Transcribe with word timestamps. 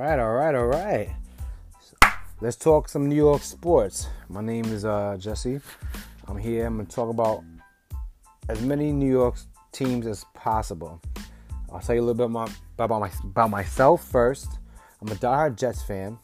right, 0.00 0.18
all 0.18 0.32
right, 0.32 0.54
all 0.54 0.66
right. 0.66 1.10
Let's 2.40 2.56
talk 2.56 2.88
some 2.88 3.06
New 3.06 3.16
York 3.16 3.42
sports. 3.42 4.08
My 4.30 4.40
name 4.40 4.64
is 4.66 4.86
uh, 4.86 5.18
Jesse. 5.18 5.60
I'm 6.26 6.38
here. 6.38 6.66
I'm 6.66 6.76
going 6.76 6.86
to 6.86 6.94
talk 6.94 7.10
about 7.10 7.44
as 8.48 8.62
many 8.62 8.92
New 8.92 9.10
York 9.10 9.36
teams 9.72 10.06
as 10.06 10.24
possible. 10.32 11.02
I'll 11.70 11.80
tell 11.80 11.94
you 11.94 12.00
a 12.00 12.06
little 12.06 12.14
bit 12.14 12.30
about, 12.30 12.50
about, 12.78 13.00
my, 13.00 13.10
about 13.24 13.50
myself 13.50 14.02
first. 14.02 14.58
I'm 15.02 15.08
a 15.08 15.16
diehard 15.16 15.56
Jets 15.56 15.82
fan. 15.82 16.18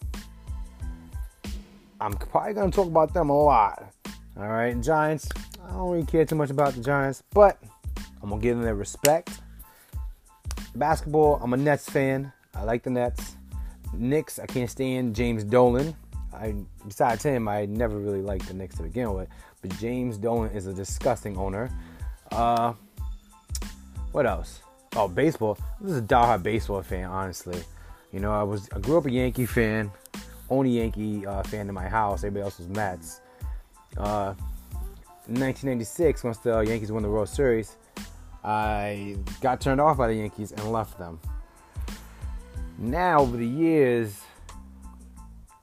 I'm 2.00 2.14
probably 2.14 2.54
going 2.54 2.70
to 2.70 2.74
talk 2.74 2.86
about 2.86 3.12
them 3.12 3.28
a 3.28 3.38
lot. 3.38 3.92
All 4.38 4.48
right, 4.48 4.80
Giants. 4.80 5.28
I 5.62 5.72
don't 5.72 5.90
really 5.90 6.06
care 6.06 6.24
too 6.24 6.34
much 6.34 6.48
about 6.48 6.72
the 6.72 6.80
Giants, 6.80 7.22
but 7.34 7.58
I'm 8.22 8.30
going 8.30 8.40
to 8.40 8.42
give 8.42 8.56
them 8.56 8.64
their 8.64 8.74
respect. 8.74 9.42
Basketball, 10.74 11.40
I'm 11.42 11.52
a 11.52 11.58
Nets 11.58 11.90
fan. 11.90 12.32
I 12.54 12.62
like 12.62 12.82
the 12.82 12.90
Nets. 12.90 13.35
Knicks, 13.98 14.38
I 14.38 14.46
can't 14.46 14.70
stand 14.70 15.14
James 15.14 15.44
Dolan. 15.44 15.94
I 16.32 16.54
besides 16.86 17.22
him, 17.22 17.48
I 17.48 17.66
never 17.66 17.98
really 17.98 18.22
liked 18.22 18.48
the 18.48 18.54
Knicks 18.54 18.76
to 18.76 18.82
begin 18.82 19.12
with. 19.14 19.28
But 19.62 19.76
James 19.78 20.18
Dolan 20.18 20.50
is 20.50 20.66
a 20.66 20.72
disgusting 20.72 21.36
owner. 21.36 21.70
Uh, 22.30 22.74
what 24.12 24.26
else? 24.26 24.62
Oh, 24.94 25.08
baseball. 25.08 25.58
This 25.80 25.92
is 25.92 25.98
a 25.98 26.02
diehard 26.02 26.42
baseball 26.42 26.82
fan, 26.82 27.04
honestly. 27.04 27.62
You 28.12 28.20
know, 28.20 28.32
I 28.32 28.42
was 28.42 28.68
I 28.74 28.78
grew 28.78 28.98
up 28.98 29.06
a 29.06 29.10
Yankee 29.10 29.46
fan, 29.46 29.90
only 30.48 30.70
Yankee 30.70 31.26
uh, 31.26 31.42
fan 31.42 31.68
in 31.68 31.74
my 31.74 31.88
house. 31.88 32.20
Everybody 32.20 32.44
else 32.44 32.58
was 32.58 32.68
Mets. 32.68 33.20
Uh, 33.96 34.34
in 35.28 35.40
1996, 35.40 36.22
once 36.22 36.38
the 36.38 36.60
Yankees 36.60 36.92
won 36.92 37.02
the 37.02 37.10
World 37.10 37.28
Series, 37.28 37.76
I 38.44 39.16
got 39.40 39.60
turned 39.60 39.80
off 39.80 39.96
by 39.96 40.06
the 40.06 40.14
Yankees 40.14 40.52
and 40.52 40.70
left 40.70 40.98
them. 40.98 41.18
Now, 42.78 43.20
over 43.20 43.38
the 43.38 43.46
years, 43.46 44.20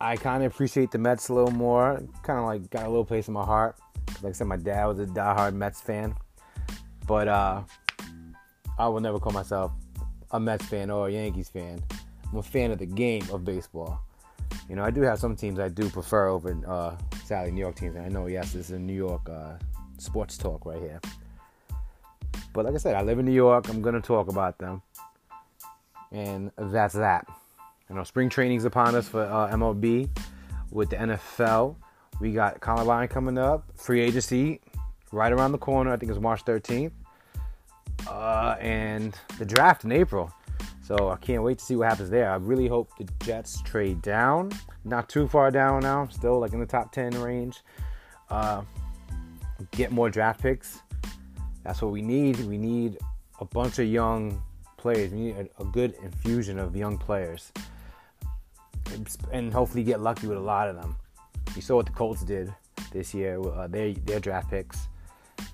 I 0.01 0.17
kind 0.17 0.43
of 0.43 0.51
appreciate 0.51 0.91
the 0.91 0.97
Mets 0.97 1.29
a 1.29 1.33
little 1.33 1.51
more. 1.51 2.01
Kind 2.23 2.39
of 2.39 2.45
like 2.45 2.69
got 2.71 2.85
a 2.85 2.89
little 2.89 3.05
place 3.05 3.27
in 3.27 3.35
my 3.35 3.45
heart. 3.45 3.77
Like 4.23 4.31
I 4.31 4.33
said, 4.33 4.47
my 4.47 4.57
dad 4.57 4.85
was 4.85 4.99
a 4.99 5.05
diehard 5.05 5.53
Mets 5.53 5.79
fan, 5.79 6.15
but 7.07 7.27
uh, 7.27 7.61
I 8.79 8.87
will 8.87 8.99
never 8.99 9.19
call 9.19 9.31
myself 9.31 9.71
a 10.31 10.39
Mets 10.39 10.65
fan 10.65 10.89
or 10.89 11.07
a 11.07 11.11
Yankees 11.11 11.49
fan. 11.49 11.83
I'm 12.31 12.39
a 12.39 12.43
fan 12.43 12.71
of 12.71 12.79
the 12.79 12.87
game 12.87 13.23
of 13.31 13.45
baseball. 13.45 14.01
You 14.67 14.75
know, 14.75 14.83
I 14.83 14.89
do 14.89 15.01
have 15.01 15.19
some 15.19 15.35
teams 15.35 15.59
I 15.59 15.69
do 15.69 15.89
prefer 15.89 16.29
over 16.29 16.57
uh, 16.67 16.95
sadly 17.25 17.51
New 17.51 17.61
York 17.61 17.75
teams. 17.75 17.95
And 17.95 18.05
I 18.05 18.09
know, 18.09 18.25
yes, 18.25 18.53
this 18.53 18.67
is 18.69 18.71
a 18.71 18.79
New 18.79 18.93
York 18.93 19.29
uh, 19.29 19.53
sports 19.99 20.35
talk 20.37 20.65
right 20.65 20.79
here. 20.79 20.99
But 22.53 22.65
like 22.65 22.73
I 22.73 22.77
said, 22.77 22.95
I 22.95 23.03
live 23.03 23.19
in 23.19 23.25
New 23.25 23.33
York. 23.33 23.69
I'm 23.69 23.83
gonna 23.83 24.01
talk 24.01 24.29
about 24.29 24.57
them 24.57 24.81
and 26.13 26.51
that's 26.57 26.93
that. 26.93 27.27
You 27.89 27.95
know, 27.95 28.03
spring 28.03 28.29
training's 28.29 28.65
upon 28.65 28.95
us 28.95 29.07
for 29.09 29.23
uh, 29.23 29.51
MLB 29.53 30.09
with 30.71 30.89
the 30.89 30.95
NFL. 30.95 31.75
We 32.21 32.31
got 32.31 32.61
Combine 32.61 33.07
coming 33.07 33.37
up, 33.37 33.65
free 33.75 33.99
agency 33.99 34.61
right 35.11 35.31
around 35.31 35.51
the 35.51 35.57
corner. 35.57 35.91
I 35.91 35.97
think 35.97 36.11
it's 36.11 36.21
March 36.21 36.45
13th, 36.45 36.91
uh, 38.07 38.55
and 38.59 39.15
the 39.37 39.45
draft 39.45 39.83
in 39.83 39.91
April. 39.91 40.31
So 40.85 41.09
I 41.09 41.15
can't 41.15 41.43
wait 41.43 41.59
to 41.59 41.65
see 41.65 41.75
what 41.75 41.89
happens 41.89 42.09
there. 42.09 42.29
I 42.29 42.35
really 42.35 42.67
hope 42.67 42.91
the 42.97 43.07
Jets 43.23 43.61
trade 43.61 44.01
down, 44.01 44.51
not 44.83 45.07
too 45.07 45.27
far 45.27 45.49
down 45.49 45.81
now, 45.81 46.07
still 46.07 46.39
like 46.39 46.53
in 46.53 46.59
the 46.59 46.65
top 46.65 46.91
10 46.91 47.21
range. 47.21 47.61
Uh, 48.29 48.63
get 49.71 49.91
more 49.91 50.09
draft 50.09 50.41
picks. 50.41 50.81
That's 51.63 51.81
what 51.81 51.91
we 51.91 52.01
need. 52.01 52.39
We 52.41 52.57
need 52.57 52.97
a 53.39 53.45
bunch 53.45 53.79
of 53.79 53.87
young 53.87 54.41
players. 54.83 55.11
We 55.11 55.19
need 55.19 55.35
a, 55.37 55.61
a 55.61 55.65
good 55.65 55.95
infusion 56.03 56.59
of 56.59 56.75
young 56.75 56.97
players, 56.97 57.51
and 59.31 59.51
hopefully 59.51 59.83
get 59.83 60.01
lucky 60.01 60.27
with 60.27 60.37
a 60.37 60.41
lot 60.41 60.69
of 60.69 60.75
them. 60.75 60.95
You 61.55 61.61
saw 61.61 61.77
what 61.77 61.85
the 61.85 61.93
Colts 61.93 62.23
did 62.23 62.53
this 62.91 63.13
year. 63.13 63.41
Uh, 63.41 63.67
their 63.67 63.93
their 63.93 64.19
draft 64.19 64.51
picks, 64.51 64.87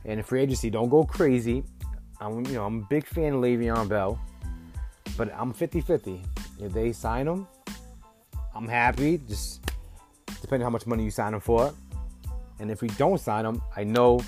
and 0.04 0.26
free 0.26 0.42
agency, 0.42 0.70
don't 0.70 0.90
go 0.90 1.06
crazy. 1.06 1.64
I'm 2.20 2.46
you 2.48 2.54
know 2.54 2.66
I'm 2.66 2.80
a 2.80 2.88
big 2.90 3.06
fan 3.06 3.36
of 3.36 3.42
Le'Veon 3.42 3.88
Bell, 3.88 4.20
but 5.16 5.32
I'm 5.34 5.54
50-50. 5.54 6.26
If 6.60 6.74
they 6.74 6.92
sign 6.92 7.28
him, 7.28 7.48
I'm 8.56 8.68
happy. 8.68 9.22
Just 9.30 9.62
depending 10.42 10.66
how 10.66 10.72
much 10.72 10.88
money 10.88 11.04
you 11.04 11.12
sign 11.12 11.36
him 11.36 11.40
for, 11.40 11.72
and 12.60 12.72
if 12.72 12.82
we 12.82 12.90
don't 13.04 13.20
sign 13.20 13.46
him, 13.46 13.62
I 13.78 13.84
know 13.84 14.20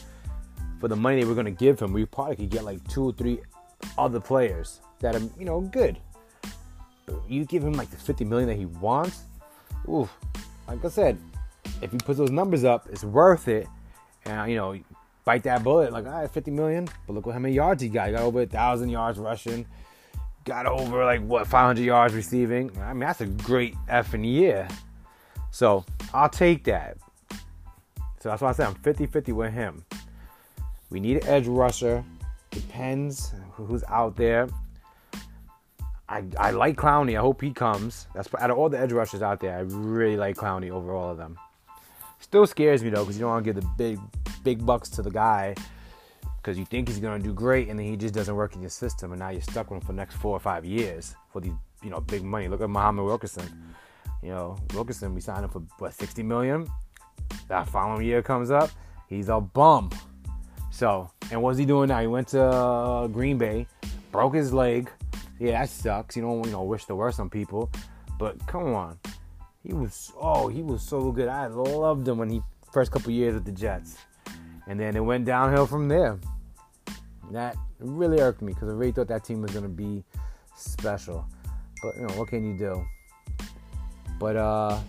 for 0.79 0.87
the 0.87 0.95
money 0.95 1.21
they 1.21 1.25
were 1.25 1.33
going 1.33 1.53
to 1.55 1.59
give 1.65 1.79
him, 1.79 1.91
we 1.91 2.05
probably 2.05 2.35
could 2.35 2.51
get 2.51 2.63
like 2.63 2.87
two 2.87 3.05
or 3.05 3.13
three 3.13 3.39
other 3.97 4.19
players 4.19 4.81
that 4.99 5.15
are, 5.15 5.21
you 5.37 5.45
know, 5.45 5.61
good. 5.61 5.97
You 7.27 7.45
give 7.45 7.63
him 7.63 7.73
like 7.73 7.89
the 7.89 7.97
50 7.97 8.23
million 8.25 8.47
that 8.47 8.57
he 8.57 8.65
wants. 8.65 9.23
Ooh, 9.87 10.07
like 10.67 10.83
I 10.85 10.89
said, 10.89 11.17
if 11.81 11.91
he 11.91 11.97
puts 11.97 12.17
those 12.17 12.31
numbers 12.31 12.63
up, 12.63 12.87
it's 12.89 13.03
worth 13.03 13.47
it. 13.47 13.67
And 14.25 14.49
you 14.49 14.57
know, 14.57 14.79
bite 15.25 15.43
that 15.43 15.63
bullet. 15.63 15.91
Like, 15.91 16.05
all 16.05 16.11
right, 16.11 16.29
50 16.29 16.51
million. 16.51 16.87
But 17.07 17.13
look 17.13 17.29
how 17.29 17.39
many 17.39 17.53
yards 17.53 17.81
he 17.81 17.89
got. 17.89 18.07
He 18.07 18.13
got 18.13 18.23
over 18.23 18.41
a 18.41 18.45
thousand 18.45 18.89
yards 18.89 19.17
rushing. 19.17 19.65
Got 20.45 20.65
over 20.65 21.03
like 21.05 21.21
what 21.21 21.47
500 21.47 21.81
yards 21.81 22.13
receiving. 22.13 22.71
I 22.81 22.93
mean, 22.93 23.01
that's 23.01 23.21
a 23.21 23.27
great 23.27 23.75
effing 23.89 24.25
year. 24.25 24.67
So 25.51 25.85
I'll 26.13 26.29
take 26.29 26.63
that. 26.65 26.97
So 28.19 28.29
that's 28.29 28.41
why 28.41 28.49
I 28.49 28.53
said 28.53 28.67
I'm 28.67 28.75
50-50 28.75 29.33
with 29.33 29.53
him. 29.53 29.83
We 30.89 30.99
need 30.99 31.23
an 31.23 31.27
edge 31.27 31.47
rusher. 31.47 32.03
Depends 32.51 33.33
who's 33.53 33.83
out 33.87 34.15
there. 34.15 34.47
I, 36.07 36.23
I 36.37 36.51
like 36.51 36.75
Clowney. 36.75 37.17
I 37.17 37.21
hope 37.21 37.41
he 37.41 37.51
comes. 37.51 38.07
That's 38.13 38.29
out 38.37 38.51
of 38.51 38.57
all 38.57 38.67
the 38.67 38.77
edge 38.77 38.91
rushers 38.91 39.21
out 39.21 39.39
there, 39.39 39.57
I 39.57 39.61
really 39.61 40.17
like 40.17 40.35
Clowney 40.35 40.69
over 40.69 40.93
all 40.93 41.09
of 41.09 41.17
them. 41.17 41.37
Still 42.19 42.45
scares 42.45 42.83
me 42.83 42.89
though, 42.89 43.03
because 43.03 43.15
you 43.15 43.21
don't 43.21 43.31
want 43.31 43.45
to 43.45 43.53
give 43.53 43.61
the 43.61 43.67
big 43.77 43.99
big 44.43 44.65
bucks 44.65 44.89
to 44.89 45.01
the 45.01 45.11
guy 45.11 45.55
because 46.41 46.57
you 46.57 46.65
think 46.65 46.87
he's 46.87 46.99
gonna 46.99 47.19
do 47.19 47.33
great, 47.33 47.69
and 47.69 47.77
then 47.77 47.85
he 47.85 47.95
just 47.95 48.13
doesn't 48.13 48.35
work 48.35 48.55
in 48.55 48.61
your 48.61 48.69
system, 48.69 49.11
and 49.11 49.19
now 49.19 49.29
you're 49.29 49.41
stuck 49.41 49.69
with 49.69 49.81
him 49.81 49.85
for 49.85 49.93
the 49.93 49.97
next 49.97 50.15
four 50.15 50.35
or 50.35 50.39
five 50.39 50.65
years 50.65 51.15
for 51.31 51.39
these 51.39 51.53
you 51.83 51.89
know 51.89 51.99
big 52.01 52.23
money. 52.23 52.47
Look 52.47 52.61
at 52.61 52.69
Muhammad 52.69 53.05
Wilkerson. 53.05 53.73
You 54.21 54.29
know 54.29 54.57
Wilkerson, 54.73 55.13
we 55.13 55.21
signed 55.21 55.43
him 55.43 55.49
for 55.49 55.61
what 55.77 55.93
60 55.93 56.23
million. 56.23 56.67
That 57.47 57.69
following 57.69 58.05
year 58.05 58.21
comes 58.21 58.51
up, 58.51 58.69
he's 59.07 59.29
a 59.29 59.39
bum. 59.39 59.91
So, 60.71 61.11
and 61.29 61.41
what's 61.41 61.59
he 61.59 61.65
doing 61.65 61.89
now? 61.89 62.01
He 62.01 62.07
went 62.07 62.29
to 62.29 62.41
uh, 62.41 63.07
Green 63.07 63.37
Bay, 63.37 63.67
broke 64.11 64.33
his 64.33 64.51
leg 64.51 64.89
yeah, 65.41 65.61
that 65.61 65.69
sucks. 65.69 66.15
You 66.15 66.21
don't 66.21 66.45
you 66.45 66.51
know 66.51 66.61
wish 66.61 66.85
the 66.85 66.93
worst 66.93 67.19
on 67.19 67.27
people, 67.27 67.71
but 68.19 68.37
come 68.45 68.75
on, 68.75 68.99
he 69.63 69.73
was 69.73 70.13
oh 70.15 70.47
he 70.49 70.61
was 70.61 70.83
so 70.83 71.11
good. 71.11 71.27
I 71.27 71.47
loved 71.47 72.07
him 72.07 72.19
when 72.19 72.29
he 72.29 72.43
first 72.71 72.91
couple 72.91 73.09
years 73.09 73.33
with 73.33 73.45
the 73.45 73.51
Jets, 73.51 73.97
and 74.67 74.79
then 74.79 74.95
it 74.95 74.99
went 74.99 75.25
downhill 75.25 75.65
from 75.65 75.87
there. 75.87 76.19
That 77.31 77.55
really 77.79 78.19
irked 78.19 78.43
me 78.43 78.53
because 78.53 78.69
I 78.69 78.73
really 78.73 78.91
thought 78.91 79.07
that 79.07 79.23
team 79.23 79.41
was 79.41 79.49
gonna 79.49 79.67
be 79.67 80.03
special, 80.55 81.25
but 81.81 81.95
you 81.95 82.05
know 82.05 82.13
what 82.13 82.27
can 82.27 82.45
you 82.45 82.55
do? 82.55 82.85
But 84.19 84.35
uh, 84.35 84.79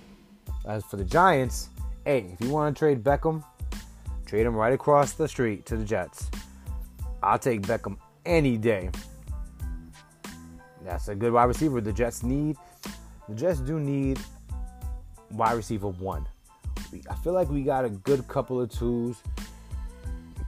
as 0.66 0.84
for 0.84 0.98
the 0.98 1.04
Giants, 1.04 1.70
hey, 2.04 2.26
if 2.30 2.46
you 2.46 2.52
want 2.52 2.76
to 2.76 2.78
trade 2.78 3.02
Beckham, 3.02 3.42
trade 4.32 4.46
him 4.46 4.56
right 4.56 4.72
across 4.72 5.12
the 5.12 5.28
street 5.28 5.66
to 5.66 5.76
the 5.76 5.84
Jets. 5.84 6.30
I'll 7.22 7.38
take 7.38 7.60
Beckham 7.60 7.98
any 8.24 8.56
day. 8.56 8.88
That's 10.82 11.08
a 11.08 11.14
good 11.14 11.34
wide 11.34 11.44
receiver. 11.44 11.82
The 11.82 11.92
Jets 11.92 12.22
need, 12.22 12.56
the 13.28 13.34
Jets 13.34 13.60
do 13.60 13.78
need 13.78 14.18
wide 15.32 15.52
receiver 15.52 15.88
one. 15.88 16.26
I 17.10 17.14
feel 17.16 17.34
like 17.34 17.50
we 17.50 17.62
got 17.62 17.84
a 17.84 17.90
good 17.90 18.26
couple 18.26 18.58
of 18.58 18.70
twos. 18.70 19.18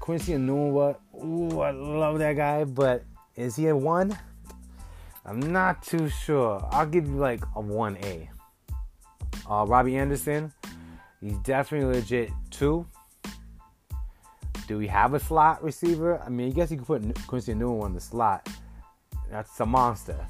Quincy 0.00 0.32
and 0.32 0.48
Enunwa, 0.48 0.96
ooh, 1.22 1.60
I 1.60 1.70
love 1.72 2.18
that 2.20 2.36
guy, 2.36 2.64
but 2.64 3.04
is 3.36 3.54
he 3.54 3.66
a 3.66 3.76
one? 3.76 4.16
I'm 5.26 5.40
not 5.40 5.82
too 5.82 6.08
sure. 6.08 6.66
I'll 6.70 6.86
give 6.86 7.06
you 7.06 7.16
like 7.16 7.42
a 7.54 7.60
1A. 7.60 8.28
Uh, 9.50 9.66
Robbie 9.68 9.98
Anderson, 9.98 10.54
he's 11.20 11.36
definitely 11.40 11.96
legit 11.96 12.30
two. 12.50 12.86
Do 14.66 14.78
we 14.78 14.86
have 14.86 15.14
a 15.14 15.20
slot 15.20 15.62
receiver? 15.62 16.20
I 16.24 16.28
mean, 16.28 16.48
I 16.48 16.50
guess 16.50 16.70
you 16.70 16.78
could 16.78 16.86
put 16.86 17.26
Quincy 17.26 17.52
Enunwa 17.52 17.86
in 17.86 17.94
the 17.94 18.00
slot. 18.00 18.48
That's 19.30 19.60
a 19.60 19.66
monster. 19.66 20.26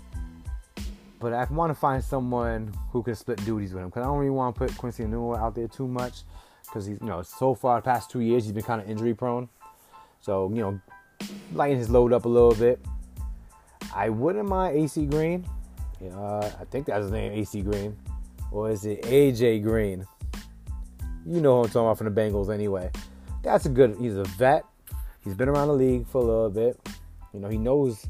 But 1.20 1.32
I 1.32 1.44
want 1.44 1.70
to 1.70 1.75
find 1.75 2.02
someone 2.02 2.72
who 2.90 3.02
can 3.02 3.14
split 3.14 3.44
duties 3.44 3.72
with 3.72 3.82
him 3.82 3.88
because 3.90 4.02
I 4.02 4.06
don't 4.06 4.19
really 4.19 4.31
want 4.31 4.56
to 4.56 4.58
put 4.58 4.76
Quincy 4.76 5.04
Enunwa 5.04 5.38
out 5.38 5.54
there 5.54 5.69
too 5.69 5.86
much 5.86 6.22
because 6.64 6.86
he's, 6.86 6.98
you 7.00 7.06
know, 7.06 7.22
so 7.22 7.54
far 7.54 7.78
the 7.78 7.84
past 7.84 8.10
two 8.10 8.20
years 8.20 8.44
he's 8.44 8.52
been 8.52 8.64
kind 8.64 8.81
of 8.81 8.90
injury 8.90 9.14
prone. 9.14 9.48
So, 10.20 10.50
you 10.50 10.60
know, 10.60 10.81
lighten 11.52 11.78
his 11.78 11.88
load 11.88 12.12
up 12.12 12.25
a 12.25 12.28
little 12.28 12.54
bit. 12.54 12.81
I 13.94 14.08
wouldn't 14.08 14.48
mind 14.48 14.76
AC 14.76 15.06
Green. 15.06 15.46
Uh, 16.12 16.50
I 16.60 16.64
think 16.70 16.86
that's 16.86 17.04
his 17.04 17.12
name, 17.12 17.32
AC 17.32 17.62
Green. 17.62 17.96
Or 18.50 18.70
is 18.70 18.84
it 18.84 19.02
AJ 19.02 19.62
Green? 19.62 20.04
You 21.26 21.40
know 21.40 21.58
who 21.58 21.64
I'm 21.64 21.69
talking 21.69 21.82
about 21.82 21.98
from 21.98 22.12
the 22.12 22.20
Bengals 22.20 22.52
anyway. 22.52 22.90
That's 23.44 23.67
a 23.67 23.69
good, 23.69 23.96
he's 24.00 24.17
a 24.17 24.25
vet. 24.25 24.64
He's 25.23 25.35
been 25.35 25.49
around 25.49 25.69
the 25.69 25.75
league 25.75 26.06
for 26.08 26.19
a 26.19 26.25
little 26.25 26.50
bit. 26.50 26.81
You 27.32 27.41
know, 27.41 27.49
he 27.49 27.58
knows 27.58 28.06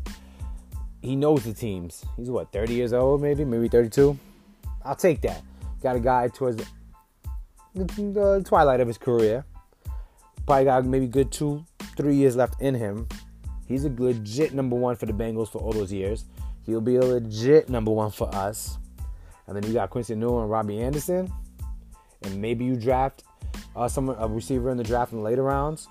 he 1.02 1.16
knows 1.16 1.44
the 1.44 1.52
teams. 1.52 2.04
He's 2.16 2.30
what 2.30 2.52
30 2.52 2.74
years 2.74 2.92
old, 2.92 3.20
maybe 3.20 3.44
maybe 3.44 3.68
32. 3.68 4.18
I'll 4.84 4.94
take 4.94 5.20
that. 5.22 5.42
Got 5.82 5.96
a 5.96 6.00
guy 6.00 6.28
towards 6.28 6.56
the, 6.56 6.66
the 7.74 8.42
twilight 8.46 8.80
of 8.80 8.86
his 8.86 8.96
career. 8.96 9.44
Probably 10.46 10.64
got 10.64 10.84
maybe 10.84 11.06
good 11.06 11.32
two, 11.32 11.64
three 11.96 12.14
years 12.14 12.36
left 12.36 12.60
in 12.60 12.74
him. 12.74 13.08
He's 13.66 13.84
a 13.84 13.90
legit 13.90 14.54
number 14.54 14.76
one 14.76 14.94
for 14.96 15.06
the 15.06 15.12
Bengals 15.12 15.50
for 15.50 15.58
all 15.58 15.72
those 15.72 15.92
years. 15.92 16.26
He'll 16.64 16.80
be 16.80 16.96
a 16.96 17.02
legit 17.02 17.68
number 17.68 17.90
one 17.90 18.10
for 18.10 18.32
us. 18.34 18.78
And 19.46 19.56
then 19.56 19.64
you 19.64 19.72
got 19.72 19.90
Quincy 19.90 20.14
Enunwa 20.14 20.42
and 20.42 20.50
Robbie 20.50 20.80
Anderson. 20.80 21.32
And 22.22 22.40
maybe 22.40 22.64
you 22.64 22.76
draft 22.76 23.24
uh, 23.76 23.88
someone 23.88 24.16
a 24.18 24.28
receiver 24.28 24.70
in 24.70 24.76
the 24.76 24.84
draft 24.84 25.12
in 25.12 25.18
the 25.18 25.24
later 25.24 25.42
rounds, 25.42 25.88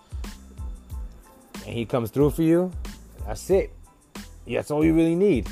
and 1.66 1.74
he 1.74 1.86
comes 1.86 2.10
through 2.12 2.32
for 2.32 2.44
you. 2.44 2.72
That's 3.26 3.50
it. 3.50 3.74
Yeah, 4.46 4.60
that's 4.60 4.72
all 4.72 4.84
you 4.84 4.94
really 4.94 5.16
need. 5.16 5.48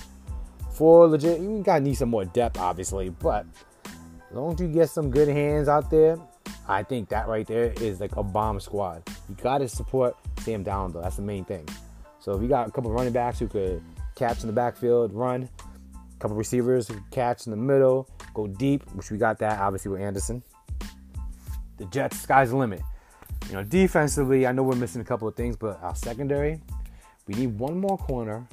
For 0.73 1.07
legit, 1.07 1.39
you 1.39 1.61
gotta 1.63 1.81
need 1.81 1.95
some 1.95 2.09
more 2.09 2.25
depth, 2.25 2.57
obviously, 2.57 3.09
but 3.09 3.45
as 3.85 4.35
long 4.35 4.53
as 4.53 4.59
you 4.59 4.67
get 4.67 4.89
some 4.89 5.11
good 5.11 5.27
hands 5.27 5.67
out 5.67 5.89
there, 5.91 6.17
I 6.67 6.83
think 6.83 7.09
that 7.09 7.27
right 7.27 7.45
there 7.45 7.73
is 7.81 7.99
like 7.99 8.15
a 8.15 8.23
bomb 8.23 8.59
squad. 8.59 9.03
You 9.27 9.35
gotta 9.41 9.67
support 9.67 10.15
Sam 10.39 10.63
Darnold 10.63 10.93
though. 10.93 11.01
That's 11.01 11.17
the 11.17 11.21
main 11.21 11.43
thing. 11.43 11.67
So 12.19 12.33
if 12.33 12.41
you 12.41 12.47
got 12.47 12.67
a 12.67 12.71
couple 12.71 12.91
running 12.91 13.13
backs 13.13 13.39
who 13.39 13.47
could 13.47 13.83
catch 14.15 14.41
in 14.41 14.47
the 14.47 14.53
backfield, 14.53 15.11
run, 15.13 15.49
a 15.93 16.19
couple 16.19 16.37
receivers 16.37 16.87
who 16.87 16.95
catch 17.11 17.45
in 17.45 17.51
the 17.51 17.57
middle, 17.57 18.07
go 18.33 18.47
deep, 18.47 18.89
which 18.93 19.11
we 19.11 19.17
got 19.17 19.37
that 19.39 19.59
obviously 19.59 19.91
with 19.91 20.01
Anderson. 20.01 20.43
The 21.77 21.85
Jets, 21.85 22.19
sky's 22.19 22.51
the 22.51 22.57
limit. 22.57 22.81
You 23.49 23.55
know, 23.55 23.63
defensively, 23.63 24.45
I 24.45 24.51
know 24.51 24.63
we're 24.63 24.75
missing 24.75 25.01
a 25.01 25.05
couple 25.05 25.27
of 25.27 25.35
things, 25.35 25.55
but 25.55 25.81
our 25.81 25.95
secondary, 25.95 26.61
we 27.27 27.35
need 27.35 27.57
one 27.57 27.79
more 27.79 27.97
corner. 27.97 28.47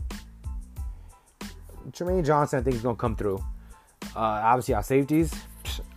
Trumaine 1.91 2.25
Johnson, 2.25 2.61
I 2.61 2.63
think, 2.63 2.77
is 2.77 2.83
going 2.83 2.97
to 2.97 3.01
come 3.01 3.17
through. 3.17 3.39
Uh, 4.15 4.21
obviously, 4.21 4.75
our 4.75 4.83
safeties, 4.83 5.33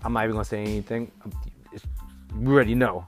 I'm 0.03 0.13
not 0.13 0.23
even 0.23 0.33
going 0.33 0.43
to 0.43 0.49
say 0.49 0.61
anything. 0.61 1.11
We 2.35 2.53
already 2.53 2.75
know. 2.75 3.07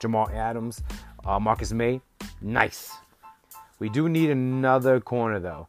Jamal 0.00 0.28
Adams, 0.30 0.82
uh, 1.24 1.38
Marcus 1.40 1.72
Maye, 1.72 2.00
nice. 2.42 2.92
We 3.78 3.88
do 3.88 4.08
need 4.08 4.30
another 4.30 5.00
corner, 5.00 5.40
though. 5.40 5.68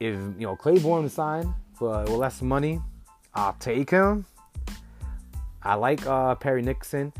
If, 0.00 0.14
you 0.14 0.46
know, 0.46 0.56
Claiborne 0.56 1.08
signed 1.08 1.52
for 1.74 2.04
less 2.04 2.42
money, 2.42 2.80
I'll 3.34 3.54
take 3.54 3.90
him. 3.90 4.26
I 5.68 5.74
like 5.74 6.06
uh, 6.06 6.34
Parry 6.34 6.62
Nickerson. 6.62 7.12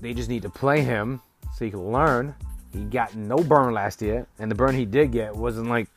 They 0.00 0.12
just 0.12 0.28
need 0.28 0.42
to 0.42 0.50
play 0.50 0.80
him 0.80 1.20
so 1.54 1.64
he 1.64 1.70
can 1.70 1.92
learn. 1.92 2.34
He 2.72 2.80
got 2.80 3.14
no 3.14 3.36
burn 3.36 3.72
last 3.72 4.02
year, 4.02 4.26
and 4.40 4.50
the 4.50 4.56
burn 4.56 4.74
he 4.74 4.84
did 4.84 5.12
get 5.12 5.34
wasn't 5.34 5.68
like 5.68 5.88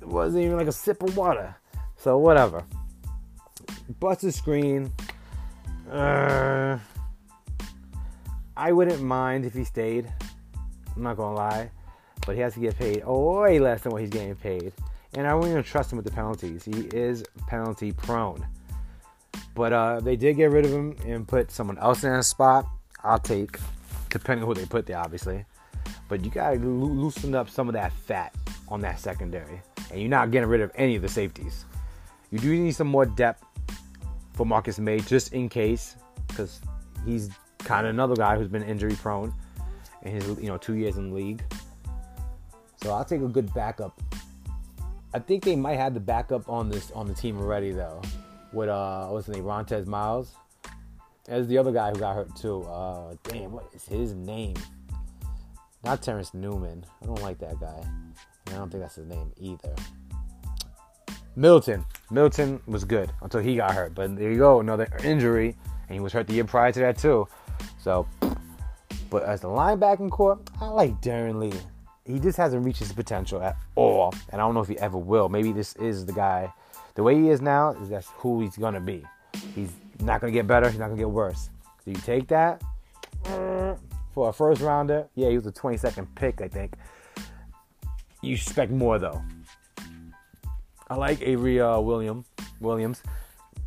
it 0.00 0.08
wasn't 0.08 0.42
even 0.44 0.56
like 0.56 0.66
a 0.66 0.72
sip 0.72 1.04
of 1.04 1.16
water. 1.16 1.54
So 1.96 2.18
whatever. 2.18 2.64
Buster 4.00 4.28
Skrine. 4.28 4.90
Uh, 5.88 6.78
I 8.56 8.72
wouldn't 8.72 9.02
mind 9.02 9.44
if 9.44 9.54
he 9.54 9.62
stayed. 9.62 10.12
I'm 10.96 11.02
not 11.04 11.16
gonna 11.16 11.36
lie, 11.36 11.70
but 12.26 12.34
he 12.34 12.40
has 12.40 12.54
to 12.54 12.60
get 12.60 12.76
paid 12.76 13.04
way 13.06 13.60
less 13.60 13.82
than 13.82 13.92
what 13.92 14.00
he's 14.00 14.10
getting 14.10 14.34
paid, 14.34 14.72
and 15.14 15.28
I 15.28 15.34
wouldn't 15.34 15.52
even 15.52 15.62
trust 15.62 15.92
him 15.92 15.96
with 15.96 16.06
the 16.06 16.12
penalties. 16.12 16.64
He 16.64 16.88
is 16.92 17.22
penalty 17.46 17.92
prone. 17.92 18.44
But 19.54 19.72
uh, 19.72 20.00
they 20.00 20.16
did 20.16 20.36
get 20.36 20.50
rid 20.50 20.64
of 20.64 20.72
him 20.72 20.96
and 21.06 21.26
put 21.26 21.50
someone 21.50 21.78
else 21.78 22.02
in 22.02 22.12
a 22.12 22.22
spot. 22.22 22.66
I'll 23.02 23.18
take, 23.18 23.58
depending 24.10 24.42
on 24.42 24.48
who 24.48 24.54
they 24.54 24.66
put 24.66 24.86
there, 24.86 24.98
obviously. 24.98 25.44
But 26.08 26.24
you 26.24 26.30
gotta 26.30 26.56
lo- 26.56 26.86
loosen 26.86 27.34
up 27.34 27.48
some 27.48 27.68
of 27.68 27.74
that 27.74 27.92
fat 27.92 28.34
on 28.68 28.80
that 28.80 28.98
secondary, 28.98 29.62
and 29.90 30.00
you're 30.00 30.10
not 30.10 30.30
getting 30.30 30.48
rid 30.48 30.60
of 30.60 30.72
any 30.74 30.96
of 30.96 31.02
the 31.02 31.08
safeties. 31.08 31.64
You 32.30 32.38
do 32.38 32.56
need 32.56 32.72
some 32.72 32.88
more 32.88 33.06
depth 33.06 33.44
for 34.32 34.44
Marcus 34.44 34.78
Maye, 34.78 35.00
just 35.00 35.32
in 35.32 35.48
case, 35.48 35.96
because 36.26 36.60
he's 37.06 37.30
kind 37.58 37.86
of 37.86 37.90
another 37.90 38.16
guy 38.16 38.36
who's 38.36 38.48
been 38.48 38.64
injury 38.64 38.94
prone 38.96 39.32
in 40.02 40.12
his 40.12 40.26
you 40.40 40.48
know 40.48 40.56
two 40.56 40.74
years 40.74 40.96
in 40.96 41.10
the 41.10 41.14
league. 41.14 41.42
So 42.82 42.92
I'll 42.92 43.04
take 43.04 43.22
a 43.22 43.28
good 43.28 43.52
backup. 43.54 44.00
I 45.14 45.20
think 45.20 45.44
they 45.44 45.54
might 45.54 45.76
have 45.76 45.94
the 45.94 46.00
backup 46.00 46.48
on 46.48 46.68
this 46.68 46.90
on 46.90 47.06
the 47.06 47.14
team 47.14 47.38
already 47.38 47.70
though 47.70 48.02
with 48.54 48.68
uh 48.68 49.08
what's 49.08 49.26
his 49.26 49.36
name, 49.36 49.44
Rontez 49.44 49.86
Miles. 49.86 50.34
As 51.28 51.48
the 51.48 51.58
other 51.58 51.72
guy 51.72 51.90
who 51.90 51.98
got 51.98 52.14
hurt 52.14 52.34
too. 52.36 52.62
Uh 52.62 53.14
damn, 53.24 53.52
what 53.52 53.66
is 53.74 53.84
his 53.84 54.14
name? 54.14 54.54
Not 55.84 56.02
Terrence 56.02 56.32
Newman. 56.32 56.84
I 57.02 57.06
don't 57.06 57.20
like 57.22 57.38
that 57.38 57.60
guy. 57.60 57.82
And 58.46 58.54
I 58.54 58.58
don't 58.58 58.70
think 58.70 58.82
that's 58.82 58.96
his 58.96 59.06
name 59.06 59.32
either. 59.38 59.74
Milton. 61.36 61.84
Milton 62.10 62.60
was 62.66 62.84
good 62.84 63.12
until 63.22 63.40
he 63.40 63.56
got 63.56 63.74
hurt. 63.74 63.94
But 63.94 64.16
there 64.16 64.30
you 64.30 64.38
go, 64.38 64.60
another 64.60 64.88
injury. 65.02 65.56
And 65.88 65.94
he 65.94 66.00
was 66.00 66.12
hurt 66.12 66.26
the 66.26 66.34
year 66.34 66.44
prior 66.44 66.72
to 66.72 66.80
that 66.80 66.98
too. 66.98 67.26
So 67.82 68.06
but 69.14 69.22
as 69.22 69.42
the 69.42 69.48
linebacking 69.48 70.10
corps, 70.10 70.40
I 70.60 70.66
like 70.66 71.00
Darron 71.00 71.38
Lee. 71.38 71.52
He 72.04 72.18
just 72.18 72.36
hasn't 72.36 72.64
reached 72.64 72.80
his 72.80 72.92
potential 72.92 73.40
at 73.40 73.56
all. 73.76 74.12
And 74.30 74.40
I 74.40 74.44
don't 74.44 74.54
know 74.54 74.60
if 74.60 74.66
he 74.66 74.76
ever 74.78 74.98
will. 74.98 75.28
Maybe 75.28 75.52
this 75.52 75.76
is 75.76 76.04
the 76.04 76.12
guy 76.12 76.52
the 76.94 77.02
way 77.02 77.20
he 77.20 77.28
is 77.28 77.40
now 77.40 77.70
is 77.72 77.88
that's 77.88 78.08
who 78.16 78.40
he's 78.40 78.56
gonna 78.56 78.80
be. 78.80 79.04
He's 79.54 79.72
not 80.00 80.20
gonna 80.20 80.32
get 80.32 80.46
better. 80.46 80.68
He's 80.70 80.78
not 80.78 80.86
gonna 80.86 80.98
get 80.98 81.10
worse. 81.10 81.50
So 81.84 81.90
you 81.90 81.96
take 81.96 82.28
that 82.28 82.62
for 84.12 84.28
a 84.28 84.32
first 84.32 84.60
rounder. 84.60 85.08
Yeah, 85.14 85.30
he 85.30 85.36
was 85.36 85.46
a 85.46 85.52
22nd 85.52 86.06
pick, 86.14 86.40
I 86.40 86.48
think. 86.48 86.74
You 88.22 88.34
expect 88.34 88.70
more 88.70 88.98
though. 88.98 89.22
I 90.88 90.94
like 90.94 91.20
Avery 91.20 91.60
uh, 91.60 91.80
William 91.80 92.24
Williams. 92.60 93.02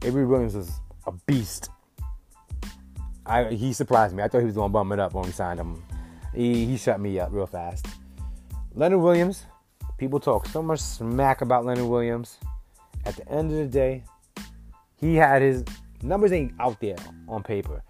Avery 0.03 0.25
Williams 0.25 0.55
is 0.55 0.71
a 1.05 1.11
beast. 1.11 1.69
I 3.25 3.45
he 3.45 3.73
surprised 3.73 4.15
me. 4.15 4.23
I 4.23 4.29
thought 4.29 4.39
he 4.39 4.45
was 4.45 4.55
gonna 4.55 4.69
bum 4.69 4.91
it 4.93 4.99
up 4.99 5.13
when 5.13 5.25
we 5.25 5.31
signed 5.31 5.59
him. 5.59 5.83
He 6.33 6.65
he 6.65 6.77
shut 6.77 6.99
me 6.99 7.19
up 7.19 7.29
real 7.31 7.47
fast. 7.47 7.87
Leonard 8.73 9.01
Williams. 9.01 9.43
People 9.97 10.19
talk 10.19 10.45
so 10.45 10.61
much 10.61 10.79
smack 10.79 11.41
about 11.41 11.65
Leonard 11.65 11.87
Williams 11.87 12.37
at 13.07 13.15
the 13.15 13.27
end 13.29 13.51
of 13.51 13.57
the 13.57 13.65
day, 13.65 14.03
he 14.97 15.15
had 15.15 15.41
his 15.41 15.63
numbers 16.01 16.33
ain't 16.33 16.53
out 16.59 16.79
there 16.81 16.97
on 17.27 17.41
paper. 17.41 17.81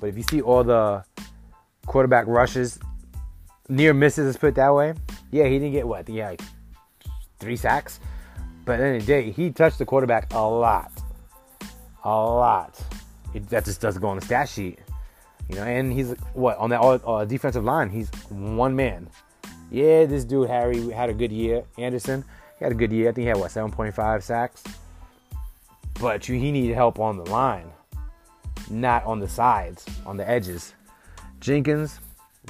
But 0.00 0.08
if 0.08 0.16
you 0.16 0.24
see 0.24 0.42
all 0.42 0.64
the 0.64 1.04
quarterback 1.86 2.26
rushes, 2.26 2.78
near 3.68 3.94
misses, 3.94 4.26
let's 4.26 4.38
put 4.38 4.56
that 4.56 4.74
way. 4.74 4.94
Yeah, 5.30 5.44
he 5.44 5.58
didn't 5.58 5.72
get 5.72 5.86
what? 5.86 6.08
Yeah, 6.08 6.30
like 6.30 6.42
three 7.38 7.56
sacks. 7.56 8.00
But 8.64 8.72
at 8.72 8.78
the 8.78 8.84
end 8.86 8.96
of 8.96 9.02
the 9.02 9.06
day, 9.06 9.30
he 9.30 9.50
touched 9.50 9.78
the 9.78 9.86
quarterback 9.86 10.32
a 10.32 10.40
lot. 10.40 10.90
A 12.02 12.08
lot. 12.08 12.80
It, 13.34 13.48
that 13.50 13.64
just 13.64 13.80
doesn't 13.80 14.02
go 14.02 14.08
on 14.08 14.18
the 14.18 14.24
stat 14.24 14.48
sheet. 14.48 14.80
You 15.48 15.56
know, 15.56 15.62
and 15.62 15.92
he's 15.92 16.12
what 16.34 16.58
on 16.58 16.70
that 16.70 16.80
uh, 16.80 17.24
defensive 17.24 17.62
line? 17.62 17.88
He's 17.88 18.08
one 18.30 18.74
man. 18.74 19.08
Yeah, 19.70 20.06
this 20.06 20.24
dude 20.24 20.48
Henry 20.48 20.90
had 20.90 21.08
a 21.08 21.14
good 21.14 21.30
year. 21.30 21.62
Anderson, 21.78 22.24
he 22.58 22.64
had 22.64 22.72
a 22.72 22.76
good 22.76 22.92
year. 22.92 23.10
I 23.10 23.12
think 23.12 23.24
he 23.24 23.28
had 23.28 23.36
what 23.36 23.50
7.5 23.50 24.22
sacks. 24.22 24.62
But 26.00 26.24
he 26.24 26.52
needed 26.52 26.74
help 26.74 26.98
on 26.98 27.16
the 27.16 27.24
line, 27.30 27.70
not 28.68 29.04
on 29.04 29.18
the 29.18 29.28
sides, 29.28 29.86
on 30.04 30.16
the 30.16 30.28
edges. 30.28 30.74
Jenkins, 31.40 32.00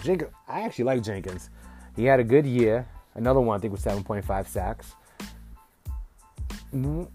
Jenkins, 0.02 0.32
I 0.48 0.62
actually 0.62 0.84
like 0.84 1.02
Jenkins. 1.02 1.50
He 1.94 2.04
had 2.04 2.20
a 2.20 2.25
good 2.25 2.46
year. 2.46 2.86
Another 3.14 3.40
one 3.40 3.56
I 3.56 3.60
think 3.60 3.72
was 3.72 3.82
7.5 3.82 4.46
sacks. 4.48 4.94
Mm, 6.75 7.08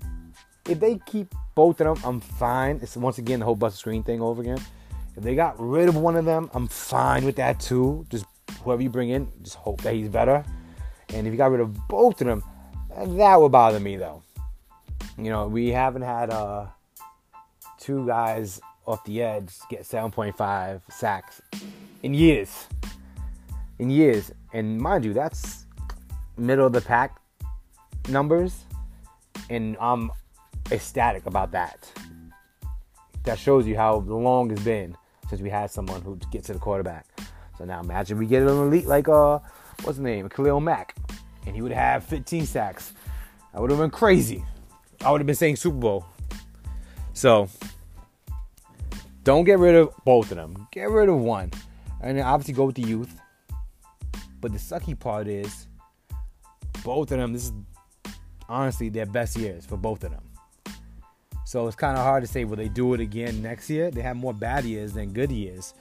if 0.67 0.79
they 0.79 0.99
keep 1.05 1.33
both 1.53 1.81
of 1.81 2.01
them, 2.01 2.09
I'm 2.09 2.21
fine. 2.21 2.79
It's 2.81 2.95
once 2.95 3.17
again 3.17 3.39
the 3.39 3.45
whole 3.45 3.55
Buster 3.55 3.89
Skrine 3.89 4.05
thing 4.05 4.21
over 4.21 4.41
again. 4.41 4.59
If 5.15 5.23
they 5.23 5.35
got 5.35 5.59
rid 5.59 5.89
of 5.89 5.97
one 5.97 6.15
of 6.15 6.25
them, 6.25 6.49
I'm 6.53 6.67
fine 6.67 7.25
with 7.25 7.35
that 7.35 7.59
too. 7.59 8.05
Just 8.09 8.25
whoever 8.63 8.81
you 8.81 8.89
bring 8.89 9.09
in, 9.09 9.31
just 9.43 9.55
hope 9.55 9.81
that 9.81 9.93
he's 9.93 10.07
better. 10.07 10.45
And 11.09 11.27
if 11.27 11.33
you 11.33 11.37
got 11.37 11.51
rid 11.51 11.59
of 11.59 11.87
both 11.87 12.21
of 12.21 12.27
them, 12.27 12.43
that 12.95 13.39
would 13.39 13.51
bother 13.51 13.79
me 13.79 13.97
though. 13.97 14.23
You 15.17 15.29
know, 15.29 15.47
we 15.47 15.69
haven't 15.69 16.01
had 16.03 16.29
uh, 16.29 16.67
two 17.79 18.05
guys 18.07 18.61
off 18.85 19.03
the 19.05 19.21
edge 19.21 19.53
get 19.69 19.81
7.5 19.81 20.81
sacks 20.89 21.41
in 22.03 22.13
years. 22.13 22.67
In 23.79 23.89
years. 23.89 24.31
And 24.53 24.79
mind 24.79 25.05
you, 25.05 25.13
that's 25.13 25.65
middle 26.37 26.65
of 26.65 26.73
the 26.73 26.81
pack 26.81 27.19
numbers. 28.09 28.65
And 29.49 29.77
I'm 29.79 30.11
ecstatic 30.71 31.25
about 31.25 31.51
that. 31.51 31.91
That 33.23 33.37
shows 33.37 33.67
you 33.67 33.75
how 33.75 33.97
long 33.97 34.51
it's 34.51 34.63
been 34.63 34.97
since 35.29 35.41
we 35.41 35.49
had 35.49 35.69
someone 35.69 36.01
who 36.01 36.17
gets 36.31 36.47
to 36.47 36.53
the 36.53 36.59
quarterback. 36.59 37.05
So 37.57 37.65
now 37.65 37.79
imagine 37.79 38.17
we 38.17 38.25
get 38.25 38.41
an 38.41 38.47
elite 38.49 38.87
like 38.87 39.07
uh 39.07 39.39
what's 39.83 39.97
his 39.97 39.99
name? 39.99 40.27
Khalil 40.29 40.59
Mack 40.59 40.95
and 41.45 41.55
he 41.55 41.61
would 41.61 41.71
have 41.71 42.03
15 42.05 42.45
sacks. 42.45 42.93
I 43.53 43.59
would 43.59 43.69
have 43.71 43.79
been 43.79 43.89
crazy. 43.89 44.43
I 45.03 45.11
would 45.11 45.21
have 45.21 45.27
been 45.27 45.35
saying 45.35 45.57
Super 45.57 45.77
Bowl. 45.77 46.05
So 47.13 47.49
don't 49.23 49.43
get 49.43 49.59
rid 49.59 49.75
of 49.75 49.93
both 50.05 50.31
of 50.31 50.37
them. 50.37 50.67
Get 50.71 50.89
rid 50.89 51.09
of 51.09 51.17
one. 51.17 51.51
And 52.01 52.17
then 52.17 52.25
obviously 52.25 52.53
go 52.53 52.65
with 52.65 52.75
the 52.75 52.83
youth. 52.83 53.15
But 54.39 54.53
the 54.53 54.57
sucky 54.57 54.97
part 54.99 55.27
is 55.27 55.67
both 56.83 57.11
of 57.11 57.19
them, 57.19 57.33
this 57.33 57.45
is 57.45 57.53
honestly 58.49 58.89
their 58.89 59.05
best 59.05 59.37
years 59.37 59.65
for 59.65 59.77
both 59.77 60.03
of 60.03 60.11
them. 60.11 60.23
So 61.45 61.67
it's 61.67 61.75
kind 61.75 61.97
of 61.97 62.03
hard 62.03 62.23
to 62.23 62.27
say 62.27 62.45
will 62.45 62.55
they 62.55 62.69
do 62.69 62.93
it 62.93 63.01
again 63.01 63.41
next 63.41 63.69
year. 63.69 63.91
They 63.91 64.01
have 64.01 64.15
more 64.15 64.33
bad 64.33 64.63
years 64.63 64.93
than 64.93 65.11
good 65.11 65.31
years. 65.31 65.73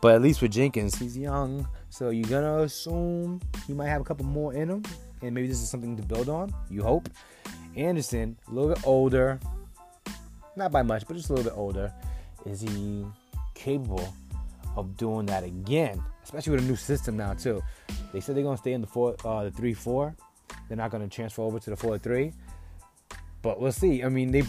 But 0.00 0.14
at 0.14 0.22
least 0.22 0.40
with 0.40 0.52
Jenkins, 0.52 0.96
he's 0.98 1.16
young, 1.18 1.66
so 1.96 2.10
you're 2.10 2.28
gonna 2.28 2.58
assume 2.58 3.40
he 3.66 3.72
might 3.72 3.88
have 3.88 4.02
a 4.02 4.04
couple 4.04 4.26
more 4.26 4.52
in 4.52 4.68
him, 4.68 4.82
and 5.22 5.34
maybe 5.34 5.48
this 5.48 5.62
is 5.62 5.70
something 5.70 5.96
to 5.96 6.02
build 6.02 6.28
on. 6.28 6.52
You 6.68 6.82
hope. 6.82 7.08
Anderson, 7.74 8.36
a 8.48 8.50
little 8.50 8.74
bit 8.74 8.86
older, 8.86 9.40
not 10.56 10.70
by 10.72 10.82
much, 10.82 11.06
but 11.06 11.16
just 11.16 11.30
a 11.30 11.32
little 11.32 11.50
bit 11.50 11.56
older. 11.56 11.90
Is 12.44 12.60
he 12.60 13.06
capable 13.54 14.12
of 14.76 14.94
doing 14.98 15.24
that 15.26 15.42
again? 15.42 16.02
Especially 16.22 16.52
with 16.52 16.64
a 16.64 16.66
new 16.66 16.76
system 16.76 17.16
now 17.16 17.32
too. 17.32 17.62
They 18.12 18.20
said 18.20 18.36
they're 18.36 18.44
gonna 18.44 18.58
stay 18.58 18.74
in 18.74 18.82
the 18.82 18.86
four, 18.86 19.16
uh, 19.24 19.44
the 19.44 19.50
three 19.50 19.72
four. 19.72 20.14
They're 20.68 20.76
not 20.76 20.90
gonna 20.90 21.08
transfer 21.08 21.40
over 21.42 21.58
to 21.58 21.70
the 21.70 21.76
four 21.76 21.96
three. 21.96 22.34
But 23.40 23.58
we'll 23.58 23.72
see. 23.72 24.04
I 24.04 24.10
mean, 24.10 24.32
they 24.32 24.42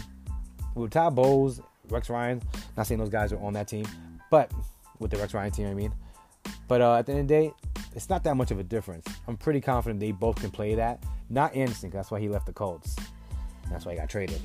with 0.74 0.90
Todd 0.90 1.14
Bowles, 1.14 1.62
Rex 1.88 2.10
Ryan. 2.10 2.42
Not 2.76 2.86
saying 2.86 2.98
those 2.98 3.08
guys 3.08 3.32
are 3.32 3.40
on 3.42 3.54
that 3.54 3.68
team, 3.68 3.86
but 4.30 4.52
with 4.98 5.10
the 5.10 5.16
Rex 5.16 5.32
Ryan 5.32 5.50
team, 5.50 5.68
I 5.68 5.72
mean. 5.72 5.94
But 6.68 6.82
uh, 6.82 6.96
at 6.96 7.06
the 7.06 7.12
end 7.12 7.22
of 7.22 7.28
the 7.28 7.34
day, 7.34 7.52
it's 7.96 8.08
not 8.08 8.22
that 8.24 8.36
much 8.36 8.50
of 8.50 8.58
a 8.58 8.62
difference. 8.62 9.06
I'm 9.26 9.36
pretty 9.36 9.60
confident 9.60 10.00
they 10.00 10.12
both 10.12 10.36
can 10.36 10.50
play 10.50 10.74
that. 10.74 11.02
Not 11.30 11.54
Anderson, 11.54 11.90
that's 11.90 12.10
why 12.10 12.20
he 12.20 12.28
left 12.28 12.46
the 12.46 12.52
Colts. 12.52 12.94
That's 13.70 13.84
why 13.84 13.92
he 13.92 13.98
got 13.98 14.08
traded. 14.08 14.40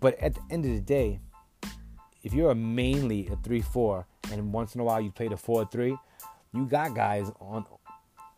But 0.00 0.18
at 0.20 0.34
the 0.34 0.40
end 0.50 0.64
of 0.64 0.72
the 0.72 0.80
day, 0.80 1.20
if 2.22 2.32
you're 2.32 2.52
a 2.52 2.54
mainly 2.54 3.26
a 3.26 3.36
3-4 3.36 4.04
and 4.30 4.52
once 4.52 4.74
in 4.74 4.80
a 4.80 4.84
while 4.84 5.00
you 5.00 5.10
play 5.10 5.28
the 5.28 5.34
4-3, 5.34 5.98
you 6.54 6.66
got 6.66 6.94
guys 6.94 7.30
on 7.40 7.66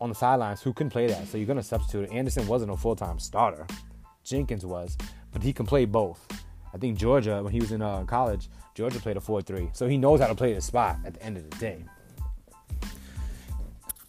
on 0.01 0.09
the 0.09 0.15
sidelines 0.15 0.61
who 0.61 0.73
can 0.73 0.89
play 0.89 1.07
that. 1.07 1.25
So 1.27 1.37
you're 1.37 1.47
going 1.47 1.57
to 1.57 1.63
substitute. 1.63 2.11
Anderson 2.11 2.45
wasn't 2.47 2.69
a 2.69 2.75
full-time 2.75 3.17
starter. 3.17 3.65
Jenkins 4.25 4.65
was, 4.65 4.97
but 5.31 5.41
he 5.41 5.53
can 5.53 5.65
play 5.65 5.85
both. 5.85 6.27
I 6.73 6.77
think 6.77 6.97
Georgia, 6.97 7.41
when 7.41 7.53
he 7.53 7.61
was 7.61 7.71
in 7.71 7.81
uh, 7.81 8.03
college, 8.03 8.49
Georgia 8.73 8.99
played 8.99 9.15
a 9.15 9.21
4 9.21 9.41
3. 9.41 9.69
So 9.71 9.87
he 9.87 9.97
knows 9.97 10.19
how 10.19 10.27
to 10.27 10.35
play 10.35 10.53
the 10.53 10.61
spot 10.61 10.97
at 11.05 11.13
the 11.13 11.23
end 11.23 11.37
of 11.37 11.49
the 11.49 11.55
day. 11.57 11.85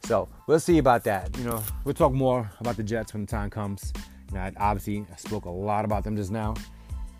So 0.06 0.28
we'll 0.46 0.60
see 0.60 0.78
about 0.78 1.02
that. 1.04 1.36
You 1.36 1.42
know, 1.42 1.60
we'll 1.84 1.92
talk 1.92 2.12
more 2.12 2.48
about 2.60 2.76
the 2.76 2.84
Jets 2.84 3.12
when 3.12 3.22
the 3.22 3.30
time 3.30 3.50
comes. 3.50 3.92
You 4.28 4.36
know, 4.36 4.40
I, 4.40 4.52
obviously, 4.56 5.04
I 5.12 5.16
spoke 5.16 5.46
a 5.46 5.50
lot 5.50 5.84
about 5.84 6.04
them 6.04 6.16
just 6.16 6.30
now. 6.30 6.54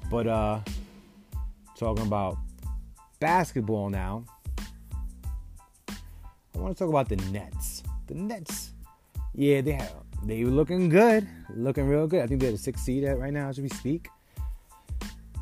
But 0.09 0.29
uh 0.29 0.61
talking 1.77 2.07
about 2.07 2.39
basketball 3.19 3.91
now, 3.91 4.25
I 5.89 6.59
want 6.59 6.77
to 6.77 6.85
talk 6.85 6.89
about 6.89 7.09
the 7.09 7.17
Nets. 7.33 7.83
The 8.07 8.15
Nets, 8.15 8.71
yeah, 9.35 9.63
they 9.63 9.73
have 9.73 9.93
they 10.23 10.45
were 10.45 10.53
looking 10.53 10.89
good, 10.89 11.27
looking 11.57 11.89
real 11.89 12.07
good. 12.07 12.23
I 12.23 12.29
think 12.29 12.41
they're 12.41 12.53
the 12.53 12.59
sixth 12.59 12.85
seed 12.85 13.03
right 13.03 13.33
now 13.33 13.49
as 13.49 13.61
we 13.61 13.69
speak. 13.69 14.09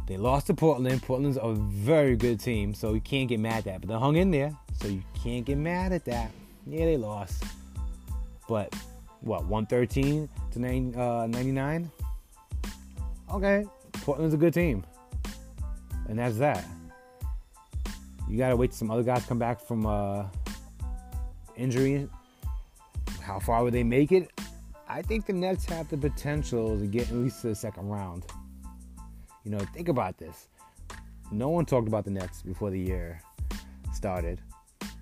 They 0.06 0.16
lost 0.16 0.46
to 0.46 0.54
Portland. 0.54 1.02
Portland's 1.02 1.38
a 1.40 1.52
very 1.52 2.16
good 2.16 2.40
team, 2.40 2.72
so 2.72 2.94
you 2.94 3.02
can't 3.02 3.28
get 3.28 3.38
mad 3.38 3.58
at 3.58 3.64
that. 3.64 3.80
But 3.82 3.88
they 3.90 3.98
hung 3.98 4.16
in 4.16 4.30
there, 4.30 4.56
so 4.80 4.88
you 4.88 5.02
can't 5.22 5.44
get 5.44 5.58
mad 5.58 5.92
at 5.92 6.06
that. 6.06 6.30
Yeah, 6.66 6.86
they 6.86 6.96
lost. 6.96 7.44
But 8.48 8.74
what, 9.20 9.46
113 9.46 10.28
to 10.52 10.58
99? 10.58 11.90
Uh, 13.28 13.34
okay, 13.36 13.64
Portland's 13.92 14.34
a 14.34 14.38
good 14.38 14.54
team. 14.54 14.84
And 16.08 16.18
that's 16.18 16.36
that. 16.38 16.64
You 18.28 18.38
gotta 18.38 18.56
wait 18.56 18.70
till 18.70 18.78
some 18.78 18.90
other 18.90 19.02
guys 19.02 19.24
come 19.26 19.38
back 19.38 19.60
from 19.60 19.86
uh, 19.86 20.26
injury. 21.56 22.08
How 23.22 23.38
far 23.38 23.62
would 23.64 23.72
they 23.72 23.84
make 23.84 24.12
it? 24.12 24.30
I 24.88 25.02
think 25.02 25.26
the 25.26 25.32
Nets 25.32 25.64
have 25.66 25.88
the 25.88 25.96
potential 25.96 26.78
to 26.78 26.86
get 26.86 27.08
at 27.08 27.16
least 27.16 27.42
to 27.42 27.48
the 27.48 27.54
second 27.54 27.88
round. 27.88 28.26
You 29.44 29.50
know, 29.50 29.58
think 29.74 29.88
about 29.88 30.18
this. 30.18 30.48
No 31.30 31.48
one 31.48 31.64
talked 31.64 31.88
about 31.88 32.04
the 32.04 32.10
Nets 32.10 32.42
before 32.42 32.70
the 32.70 32.78
year 32.78 33.20
started. 33.92 34.40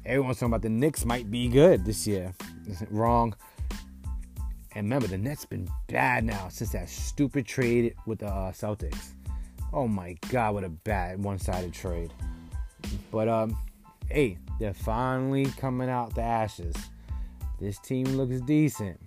Everyone's 0.05 0.39
talking 0.39 0.49
about 0.49 0.63
the 0.63 0.69
Knicks 0.69 1.05
might 1.05 1.31
be 1.31 1.49
good 1.49 1.85
this 1.85 2.07
year. 2.07 2.35
Wrong. 2.91 3.35
And 4.75 4.87
remember, 4.87 5.07
the 5.07 5.19
Nets 5.19 5.45
been 5.45 5.69
bad 5.89 6.25
now 6.25 6.49
since 6.49 6.73
that 6.73 6.89
stupid 6.89 7.47
trade 7.47 7.95
with 8.07 8.21
the 8.21 8.27
uh, 8.27 8.53
Celtics. 8.53 9.13
Oh 9.73 9.87
my 9.87 10.17
God, 10.31 10.55
what 10.55 10.65
a 10.65 10.71
bad 10.71 11.23
one-sided 11.23 11.73
trade. 11.73 12.13
But 13.11 13.29
um, 13.29 13.57
hey, 14.11 14.39
they're 14.59 14.75
finally 14.75 15.47
coming 15.59 15.89
out 15.89 16.15
the 16.15 16.23
ashes. 16.23 16.75
This 17.61 17.79
team 17.79 18.07
looks 18.17 18.41
decent. 18.41 19.01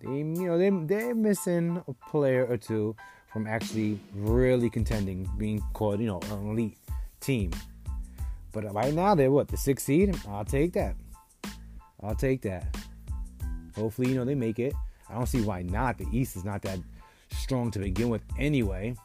They, 0.00 0.18
you 0.18 0.24
know, 0.24 0.58
they 0.58 0.70
they're 0.70 1.14
missing 1.14 1.82
a 1.88 1.92
player 2.10 2.44
or 2.44 2.56
two 2.56 2.94
from 3.32 3.46
actually 3.46 3.98
really 4.14 4.68
contending, 4.68 5.30
being 5.38 5.62
called, 5.72 6.00
you 6.00 6.06
know, 6.06 6.20
an 6.30 6.50
elite 6.50 6.78
team. 7.20 7.52
But 8.56 8.72
right 8.72 8.94
now 8.94 9.14
they're 9.14 9.30
what 9.30 9.48
the 9.48 9.56
sixth 9.58 9.84
seed. 9.84 10.18
I'll 10.26 10.42
take 10.42 10.72
that. 10.72 10.96
I'll 12.02 12.14
take 12.14 12.40
that. 12.42 12.74
Hopefully, 13.74 14.08
you 14.08 14.14
know 14.14 14.24
they 14.24 14.34
make 14.34 14.58
it. 14.58 14.72
I 15.10 15.14
don't 15.14 15.26
see 15.26 15.42
why 15.42 15.60
not. 15.60 15.98
The 15.98 16.06
East 16.10 16.36
is 16.36 16.44
not 16.44 16.62
that 16.62 16.78
strong 17.32 17.70
to 17.72 17.78
begin 17.78 18.08
with, 18.08 18.22
anyway. 18.38 18.96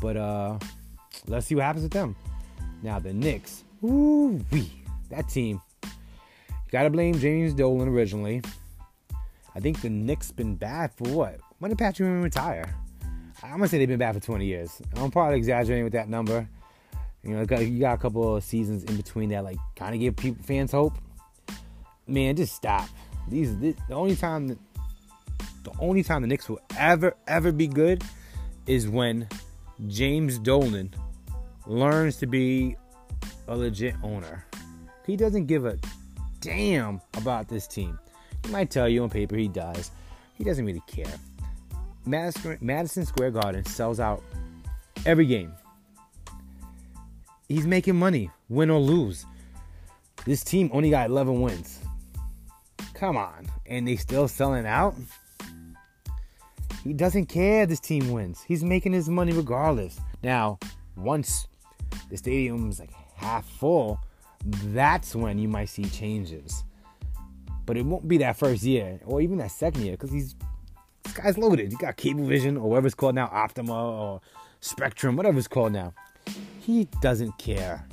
But 0.00 0.16
uh, 0.16 0.58
let's 1.28 1.46
see 1.46 1.54
what 1.54 1.62
happens 1.62 1.84
with 1.84 1.92
them. 1.92 2.16
Now 2.82 2.98
the 2.98 3.12
Knicks. 3.12 3.62
Ooh 3.84 4.44
wee, 4.50 4.72
that 5.10 5.28
team. 5.28 5.62
gotta 6.72 6.90
blame 6.90 7.16
James 7.20 7.54
Dolan 7.54 7.86
originally. 7.86 8.42
I 9.54 9.60
think 9.60 9.82
the 9.82 9.90
Knicks 9.90 10.32
been 10.32 10.56
bad 10.56 10.90
for 10.96 11.08
what? 11.10 11.38
When 11.60 11.68
did 11.68 11.78
Patrick 11.78 12.08
Ewing 12.08 12.22
retire? 12.22 12.74
I'm 13.44 13.50
gonna 13.52 13.68
say 13.68 13.78
they've 13.78 13.86
been 13.86 13.98
bad 13.98 14.16
for 14.16 14.20
20 14.20 14.44
years. 14.44 14.82
I'm 14.96 15.12
probably 15.12 15.38
exaggerating 15.38 15.84
with 15.84 15.92
that 15.92 16.08
number. 16.08 16.48
You 17.22 17.36
know, 17.36 17.58
you 17.58 17.80
got 17.80 17.94
a 17.94 17.98
couple 17.98 18.36
of 18.36 18.44
seasons 18.44 18.84
in 18.84 18.96
between 18.96 19.28
that, 19.30 19.44
like, 19.44 19.58
kind 19.76 19.94
of 19.94 20.00
give 20.00 20.16
people 20.16 20.42
fans 20.42 20.72
hope. 20.72 20.94
Man, 22.06 22.34
just 22.34 22.54
stop. 22.54 22.88
These, 23.28 23.58
this, 23.58 23.76
the 23.88 23.94
only 23.94 24.16
time, 24.16 24.48
that, 24.48 24.58
the 25.64 25.72
only 25.78 26.02
time 26.02 26.22
the 26.22 26.28
Knicks 26.28 26.48
will 26.48 26.60
ever, 26.78 27.14
ever 27.28 27.52
be 27.52 27.66
good 27.66 28.02
is 28.66 28.88
when 28.88 29.28
James 29.88 30.38
Dolan 30.38 30.94
learns 31.66 32.16
to 32.16 32.26
be 32.26 32.76
a 33.48 33.56
legit 33.56 33.94
owner. 34.02 34.46
He 35.06 35.16
doesn't 35.16 35.46
give 35.46 35.66
a 35.66 35.78
damn 36.40 37.00
about 37.14 37.48
this 37.48 37.66
team. 37.66 37.98
He 38.44 38.50
might 38.50 38.70
tell 38.70 38.88
you 38.88 39.02
on 39.02 39.10
paper 39.10 39.36
he 39.36 39.48
does. 39.48 39.90
He 40.38 40.44
doesn't 40.44 40.64
really 40.64 40.82
care. 40.86 41.12
Madison, 42.06 43.04
Square 43.04 43.32
Garden 43.32 43.64
sells 43.66 44.00
out 44.00 44.22
every 45.04 45.26
game. 45.26 45.52
He's 47.50 47.66
making 47.66 47.96
money, 47.96 48.30
win 48.48 48.70
or 48.70 48.78
lose. 48.78 49.26
This 50.24 50.44
team 50.44 50.70
only 50.72 50.88
got 50.88 51.10
11 51.10 51.40
wins. 51.40 51.80
Come 52.94 53.16
on. 53.16 53.48
And 53.66 53.88
they 53.88 53.96
still 53.96 54.28
selling 54.28 54.66
out? 54.66 54.94
He 56.84 56.92
doesn't 56.92 57.26
care 57.26 57.66
this 57.66 57.80
team 57.80 58.12
wins. 58.12 58.40
He's 58.46 58.62
making 58.62 58.92
his 58.92 59.08
money 59.08 59.32
regardless. 59.32 59.98
Now, 60.22 60.60
once 60.96 61.48
the 62.08 62.16
stadium's 62.16 62.78
like 62.78 62.92
half 63.16 63.44
full, 63.44 63.98
that's 64.66 65.16
when 65.16 65.36
you 65.40 65.48
might 65.48 65.70
see 65.70 65.86
changes. 65.86 66.62
But 67.66 67.76
it 67.76 67.84
won't 67.84 68.06
be 68.06 68.18
that 68.18 68.36
first 68.36 68.62
year 68.62 69.00
or 69.04 69.20
even 69.20 69.38
that 69.38 69.50
second 69.50 69.82
year 69.82 69.94
because 69.94 70.12
he's 70.12 70.36
this 71.02 71.14
guy's 71.14 71.36
loaded. 71.36 71.72
You 71.72 71.78
got 71.78 71.96
Cablevision 71.96 72.54
or 72.54 72.70
whatever 72.70 72.86
it's 72.86 72.94
called 72.94 73.16
now, 73.16 73.28
Optima 73.32 73.74
or 73.74 74.20
Spectrum, 74.60 75.16
whatever 75.16 75.36
it's 75.36 75.48
called 75.48 75.72
now. 75.72 75.94
He 76.60 76.86
doesn't 77.00 77.36
care. 77.38 77.86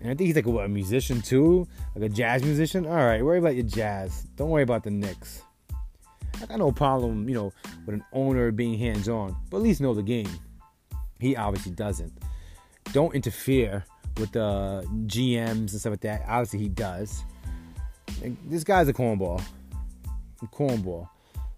And 0.00 0.10
I 0.10 0.14
think 0.14 0.26
he's 0.26 0.36
like 0.36 0.46
a, 0.46 0.50
what, 0.50 0.64
a 0.64 0.68
musician 0.68 1.22
too, 1.22 1.66
like 1.94 2.04
a 2.04 2.08
jazz 2.12 2.42
musician. 2.42 2.84
All 2.86 2.92
right, 2.92 3.24
worry 3.24 3.38
about 3.38 3.54
your 3.54 3.64
jazz. 3.64 4.26
Don't 4.36 4.50
worry 4.50 4.62
about 4.62 4.82
the 4.82 4.90
Knicks. 4.90 5.42
I 6.42 6.46
got 6.46 6.58
no 6.58 6.72
problem, 6.72 7.28
you 7.28 7.34
know, 7.34 7.52
with 7.86 7.94
an 7.94 8.04
owner 8.12 8.50
being 8.50 8.78
hands-on, 8.78 9.36
but 9.50 9.58
at 9.58 9.62
least 9.62 9.80
know 9.80 9.94
the 9.94 10.02
game. 10.02 10.28
He 11.20 11.36
obviously 11.36 11.72
doesn't. 11.72 12.12
Don't 12.92 13.14
interfere 13.14 13.84
with 14.18 14.32
the 14.32 14.84
GMs 15.06 15.46
and 15.48 15.70
stuff 15.70 15.92
like 15.92 16.00
that. 16.00 16.24
Obviously, 16.26 16.58
he 16.58 16.68
does. 16.68 17.24
This 18.46 18.64
guy's 18.64 18.88
a 18.88 18.92
cornball. 18.92 19.42
A 20.42 20.46
cornball. 20.46 21.08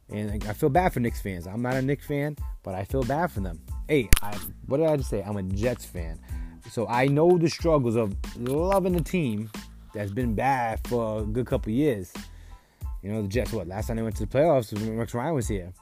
And 0.09 0.45
I 0.45 0.53
feel 0.53 0.69
bad 0.69 0.93
for 0.93 1.01
Knicks 1.01 1.21
fans. 1.21 1.47
I'm 1.47 1.63
not 1.63 1.75
a 1.75 1.83
Knicks 1.83 2.07
fan, 2.07 2.37
but 2.63 2.75
I 2.75 2.85
feel 2.85 3.03
bad 3.03 3.33
for 3.33 3.41
them. 3.41 3.61
Hey, 3.89 4.09
I, 4.21 4.37
what 4.67 4.79
did 4.79 4.87
I 4.87 4.97
just 4.97 5.11
say? 5.11 5.23
I'm 5.23 5.37
a 5.37 5.45
Jets 5.45 5.85
fan. 5.85 6.19
So 6.71 6.89
I 6.89 7.07
know 7.07 7.39
the 7.39 7.49
struggles 7.49 7.95
of 7.95 8.17
loving 8.37 8.97
a 8.97 9.01
team 9.01 9.49
that's 9.95 10.11
been 10.11 10.35
bad 10.35 10.81
for 10.89 11.21
a 11.21 11.25
good 11.25 11.47
couple 11.47 11.71
years. 11.71 12.13
You 13.03 13.13
know, 13.13 13.23
the 13.23 13.29
Jets, 13.29 13.53
what? 13.53 13.69
Last 13.69 13.87
time 13.87 13.97
they 13.97 14.03
went 14.03 14.17
to 14.17 14.27
the 14.27 14.39
playoffs 14.39 14.73
was 14.73 14.83
when 14.83 14.97
Rex 14.97 15.15
Ryan 15.15 15.35
was 15.37 15.47
here. 15.47 15.73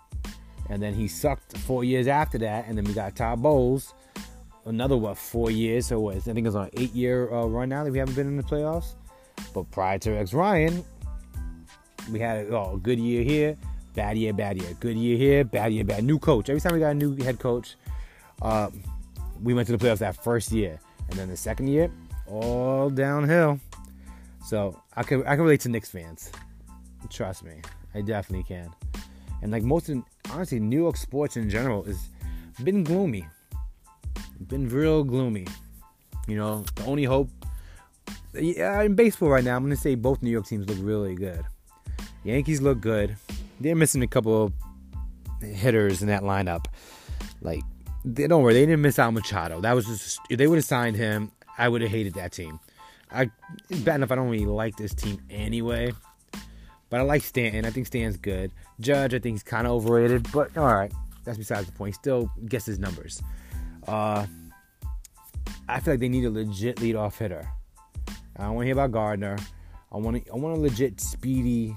And 0.68 0.82
then 0.82 0.92
he 0.92 1.08
sucked 1.08 1.56
four 1.58 1.82
years 1.82 2.06
after 2.06 2.36
that. 2.38 2.66
And 2.68 2.76
then 2.76 2.84
we 2.84 2.92
got 2.92 3.16
Todd 3.16 3.42
Bowles, 3.42 3.94
another, 4.66 4.98
what, 4.98 5.16
four 5.16 5.50
years? 5.50 5.86
So 5.86 6.00
what? 6.00 6.16
I 6.16 6.20
think 6.20 6.46
it's 6.46 6.54
on 6.54 6.66
an 6.66 6.70
eight 6.76 6.92
year 6.92 7.32
uh, 7.32 7.46
run 7.46 7.70
now 7.70 7.84
that 7.84 7.90
we 7.90 7.98
haven't 7.98 8.16
been 8.16 8.26
in 8.26 8.36
the 8.36 8.42
playoffs. 8.42 8.96
But 9.54 9.70
prior 9.70 9.98
to 10.00 10.12
Rex 10.12 10.34
Ryan, 10.34 10.84
we 12.12 12.18
had 12.18 12.48
oh, 12.50 12.74
a 12.74 12.78
good 12.78 12.98
year 12.98 13.22
here, 13.22 13.56
bad 13.94 14.18
year, 14.18 14.34
bad 14.34 14.60
year, 14.60 14.76
good 14.78 14.98
year 14.98 15.16
here, 15.16 15.44
bad 15.44 15.72
year, 15.72 15.84
bad. 15.84 16.04
New 16.04 16.18
coach. 16.18 16.50
Every 16.50 16.60
time 16.60 16.74
we 16.74 16.80
got 16.80 16.90
a 16.90 16.94
new 16.94 17.16
head 17.16 17.38
coach, 17.38 17.76
Uh, 18.44 18.70
we 19.42 19.54
went 19.54 19.66
to 19.66 19.76
the 19.76 19.84
playoffs 19.84 19.98
that 19.98 20.22
first 20.22 20.52
year, 20.52 20.78
and 21.08 21.18
then 21.18 21.28
the 21.28 21.36
second 21.36 21.68
year, 21.68 21.90
all 22.28 22.90
downhill. 22.90 23.58
So 24.46 24.80
I 24.94 25.02
can 25.02 25.22
I 25.26 25.34
can 25.34 25.40
relate 25.40 25.60
to 25.60 25.70
Knicks 25.70 25.90
fans. 25.90 26.30
Trust 27.10 27.42
me, 27.42 27.54
I 27.94 28.02
definitely 28.02 28.44
can. 28.44 28.70
And 29.42 29.50
like 29.50 29.62
most 29.62 29.88
of 29.88 30.02
honestly, 30.30 30.60
New 30.60 30.76
York 30.76 30.96
sports 30.96 31.36
in 31.36 31.48
general 31.48 31.82
has 31.84 32.08
been 32.62 32.84
gloomy. 32.84 33.26
Been 34.48 34.68
real 34.68 35.04
gloomy. 35.04 35.46
You 36.28 36.36
know, 36.36 36.64
the 36.76 36.84
only 36.84 37.04
hope 37.04 37.30
yeah, 38.34 38.82
in 38.82 38.94
baseball 38.94 39.28
right 39.28 39.44
now, 39.44 39.56
I'm 39.56 39.62
gonna 39.62 39.76
say 39.76 39.94
both 39.94 40.22
New 40.22 40.30
York 40.30 40.46
teams 40.46 40.68
look 40.68 40.78
really 40.80 41.14
good. 41.14 41.42
Yankees 42.24 42.60
look 42.60 42.80
good. 42.80 43.16
They're 43.60 43.76
missing 43.76 44.02
a 44.02 44.06
couple 44.06 44.52
hitters 45.40 46.02
in 46.02 46.08
that 46.08 46.22
lineup. 46.22 46.66
Like, 47.40 47.62
they, 48.04 48.26
don't 48.26 48.42
worry, 48.42 48.54
they 48.54 48.66
didn't 48.66 48.82
miss 48.82 48.98
out 48.98 49.12
Machado. 49.12 49.60
That 49.60 49.74
was 49.74 49.86
just 49.86 50.20
if 50.30 50.38
they 50.38 50.46
would 50.46 50.56
have 50.56 50.64
signed 50.64 50.96
him, 50.96 51.32
I 51.56 51.68
would 51.68 51.82
have 51.82 51.90
hated 51.90 52.14
that 52.14 52.32
team. 52.32 52.60
I 53.10 53.30
bad 53.70 53.96
enough 53.96 54.10
I 54.10 54.16
don't 54.16 54.28
really 54.28 54.46
like 54.46 54.76
this 54.76 54.94
team 54.94 55.20
anyway. 55.30 55.92
But 56.90 57.00
I 57.00 57.02
like 57.02 57.22
Stanton. 57.22 57.64
I 57.64 57.70
think 57.70 57.86
Stanton's 57.86 58.16
good. 58.16 58.52
Judge, 58.78 59.14
I 59.14 59.18
think 59.18 59.34
he's 59.34 59.42
kind 59.42 59.66
of 59.66 59.72
overrated, 59.72 60.30
but 60.32 60.56
all 60.56 60.72
right. 60.72 60.92
That's 61.24 61.38
besides 61.38 61.66
the 61.66 61.72
point. 61.72 61.88
He 61.88 61.92
still 61.94 62.30
gets 62.46 62.66
his 62.66 62.78
numbers. 62.78 63.22
Uh, 63.88 64.26
I 65.68 65.80
feel 65.80 65.94
like 65.94 66.00
they 66.00 66.08
need 66.08 66.24
a 66.24 66.30
legit 66.30 66.76
leadoff 66.76 67.16
hitter. 67.16 67.48
I 68.36 68.44
don't 68.44 68.54
want 68.54 68.62
to 68.62 68.66
hear 68.66 68.74
about 68.74 68.92
Gardner. 68.92 69.38
I 69.90 69.96
want 69.96 70.24
to, 70.24 70.32
I 70.32 70.36
want 70.36 70.56
a 70.56 70.60
legit 70.60 71.00
speedy 71.00 71.74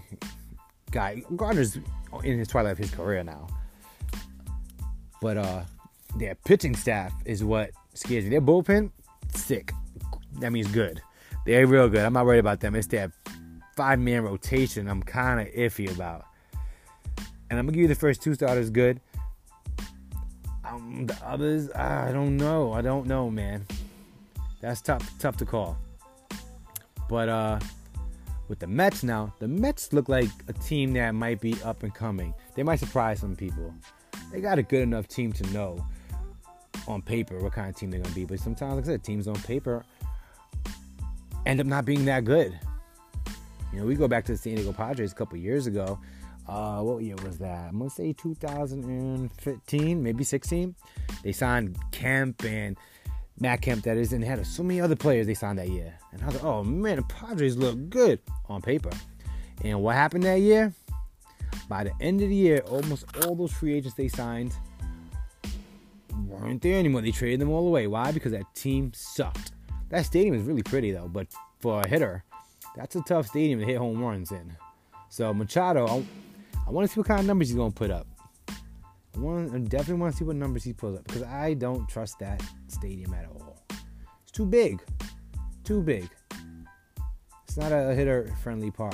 guy. 0.92 1.24
Gardner's 1.36 1.78
in 2.24 2.38
his 2.38 2.48
twilight 2.48 2.74
of 2.74 2.78
his 2.78 2.92
career 2.92 3.24
now. 3.24 3.48
But 5.22 5.38
uh, 5.38 5.62
their 6.16 6.36
pitching 6.36 6.76
staff 6.76 7.14
is 7.26 7.44
what 7.44 7.72
scares 7.94 8.24
me. 8.24 8.30
Their 8.30 8.42
bullpen, 8.42 8.92
sick. 9.34 9.72
That 10.40 10.52
means 10.52 10.68
good. 10.68 11.02
They're 11.46 11.68
real 11.68 11.90
good. 11.90 12.06
I'm 12.06 12.14
not 12.14 12.26
worried 12.26 12.40
about 12.40 12.60
them. 12.60 12.76
It's 12.76 12.88
their 12.88 13.12
five 13.76 14.00
man 14.00 14.24
rotation 14.24 14.88
I'm 14.88 15.04
kind 15.04 15.40
of 15.40 15.54
iffy 15.54 15.94
about. 15.94 16.26
And 17.50 17.58
I'm 17.58 17.66
gonna 17.66 17.74
give 17.74 17.84
you 17.84 17.88
the 17.88 17.96
first 17.96 18.22
two 18.22 18.34
starters 18.34 18.70
good. 18.70 19.00
Um, 20.66 21.06
the 21.06 21.18
others, 21.24 21.72
I 21.72 22.12
don't 22.12 22.36
know. 22.36 22.74
I 22.74 22.82
don't 22.82 23.08
know, 23.08 23.30
man. 23.30 23.66
That's 24.60 24.82
tough, 24.82 25.10
tough 25.20 25.38
to 25.38 25.46
call. 25.46 25.78
But 27.08 27.30
uh, 27.30 27.60
with 28.50 28.60
the 28.60 28.68
Mets 28.68 29.04
now, 29.04 29.34
the 29.40 29.48
Mets 29.48 29.94
look 29.94 30.10
like 30.10 30.30
a 30.48 30.54
team 30.54 30.94
that 30.94 31.12
might 31.12 31.40
be 31.40 31.56
up 31.64 31.84
and 31.84 31.94
coming. 31.94 32.34
They 32.56 32.64
might 32.64 32.80
surprise 32.80 33.20
some 33.20 33.36
people. 33.36 33.74
They 34.32 34.42
got 34.42 34.60
a 34.60 34.64
good 34.64 34.82
enough 34.82 35.08
team 35.08 35.32
to 35.34 35.44
know 35.54 35.86
on 36.88 37.02
paper 37.02 37.40
what 37.40 37.54
kind 37.54 37.70
of 37.70 37.76
team 37.76 37.92
they're 37.92 38.00
gonna 38.00 38.16
be. 38.16 38.26
But 38.26 38.40
sometimes, 38.40 38.76
like 38.76 38.86
I 38.86 38.88
said, 38.88 39.04
teams 39.04 39.28
on 39.28 39.36
paper 39.36 39.84
end 41.46 41.60
up 41.60 41.68
not 41.68 41.86
being 41.86 42.06
that 42.06 42.26
good. 42.26 42.58
You 43.74 43.80
know, 43.80 43.86
we 43.86 43.96
go 43.96 44.08
back 44.08 44.26
to 44.26 44.32
the 44.34 44.38
San 44.38 44.56
Diego 44.56 44.72
Padres 44.72 45.12
a 45.12 45.16
couple 45.16 45.38
years 45.38 45.68
ago. 45.68 46.00
Uh, 46.48 46.80
what 46.80 47.04
year 47.04 47.16
was 47.26 47.38
that? 47.40 47.70
I'm 47.70 47.78
gonna 47.78 47.90
say 47.90 48.14
2015, 48.14 50.04
maybe 50.04 50.24
16. 50.24 50.76
They 51.24 51.32
signed 51.34 51.78
Kemp 51.92 52.44
and 52.46 52.78
Matt 53.40 53.62
Kemp, 53.62 53.84
that 53.84 53.98
is, 53.98 54.14
and 54.14 54.24
they 54.24 54.28
had 54.28 54.46
so 54.46 54.64
many 54.64 54.82
other 54.82 54.96
players 54.96 55.28
they 55.28 55.34
signed 55.34 55.60
that 55.60 55.70
year. 55.70 55.94
And 56.12 56.22
I 56.24 56.26
was 56.26 56.36
like, 56.36 56.44
oh 56.44 56.64
man, 56.64 56.98
the 56.98 57.04
Padres 57.04 57.58
look 57.58 57.90
good 57.90 58.20
on 58.48 58.62
paper. 58.62 58.92
And 59.64 59.82
what 59.82 59.96
happened 59.96 60.24
that 60.24 60.40
year? 60.40 60.74
By 61.68 61.84
the 61.84 61.92
end 62.00 62.22
of 62.22 62.30
the 62.30 62.36
year, 62.36 62.60
almost 62.70 63.06
all 63.26 63.36
those 63.36 63.52
free 63.52 63.74
agents 63.76 63.96
they 63.96 64.08
signed 64.08 64.54
weren't 66.42 66.62
there 66.62 66.80
anymore. 66.80 67.02
They 67.02 67.12
traded 67.12 67.40
them 67.40 67.50
all 67.50 67.68
away. 67.68 67.88
Why? 67.88 68.12
Because 68.12 68.32
that 68.32 68.54
team 68.56 68.92
sucked. 68.94 69.52
That 69.90 70.06
stadium 70.06 70.36
is 70.36 70.44
really 70.44 70.64
pretty 70.64 70.92
though, 70.92 71.08
but 71.08 71.28
for 71.60 71.82
a 71.82 71.88
hitter, 71.88 72.24
that's 72.76 72.96
a 72.96 73.02
tough 73.02 73.28
stadium 73.28 73.60
to 73.60 73.66
hit 73.66 73.78
home 73.78 74.04
runs 74.04 74.32
in. 74.32 74.56
So 75.10 75.34
Machado, 75.34 75.88
I, 75.88 76.04
I 76.68 76.72
want 76.72 76.88
to 76.88 76.94
see 76.94 77.00
what 77.00 77.08
kind 77.08 77.20
of 77.20 77.26
numbers 77.26 77.50
he's 77.50 77.58
gonna 77.58 77.72
put 77.72 77.92
up. 77.92 78.08
I, 78.50 79.20
want, 79.20 79.56
I 79.56 79.58
definitely 79.60 80.02
want 80.02 80.14
to 80.14 80.18
see 80.18 80.26
what 80.26 80.36
numbers 80.36 80.64
he 80.64 80.74
pulls 80.74 80.98
up 80.98 81.08
because 81.08 81.24
I 81.24 81.54
don't 81.54 81.88
trust 81.88 82.20
that 82.20 82.44
stadium 82.68 83.14
at 83.14 83.26
all. 83.26 83.64
It's 84.22 84.32
too 84.32 84.46
big, 84.46 84.82
too 85.64 85.82
big. 85.82 86.10
It's 87.48 87.58
not 87.58 87.72
a 87.72 87.96
hitter-friendly 87.96 88.72
park. 88.72 88.94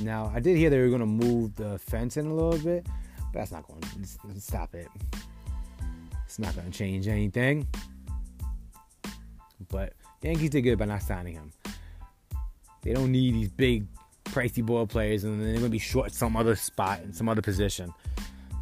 Now, 0.00 0.30
I 0.34 0.40
did 0.40 0.56
hear 0.56 0.70
they 0.70 0.78
were 0.78 0.90
gonna 0.90 1.06
move 1.06 1.56
the 1.56 1.78
fence 1.78 2.16
in 2.16 2.26
a 2.26 2.34
little 2.34 2.60
bit, 2.60 2.86
but 3.32 3.40
that's 3.40 3.50
not 3.50 3.66
going 3.66 3.80
to 3.80 4.40
stop 4.40 4.74
it. 4.74 4.88
It's 6.36 6.44
not 6.44 6.54
gonna 6.54 6.68
change 6.68 7.08
anything. 7.08 7.66
But 9.70 9.94
Yankees 10.20 10.50
did 10.50 10.60
good 10.60 10.78
by 10.78 10.84
not 10.84 11.00
signing 11.00 11.32
him. 11.32 11.50
They 12.82 12.92
don't 12.92 13.10
need 13.10 13.32
these 13.32 13.48
big, 13.48 13.86
pricey 14.24 14.62
ball 14.62 14.86
players, 14.86 15.24
and 15.24 15.40
then 15.40 15.46
they're 15.46 15.56
gonna 15.56 15.70
be 15.70 15.78
short 15.78 16.12
some 16.12 16.36
other 16.36 16.54
spot 16.54 17.00
in 17.00 17.14
some 17.14 17.30
other 17.30 17.40
position. 17.40 17.90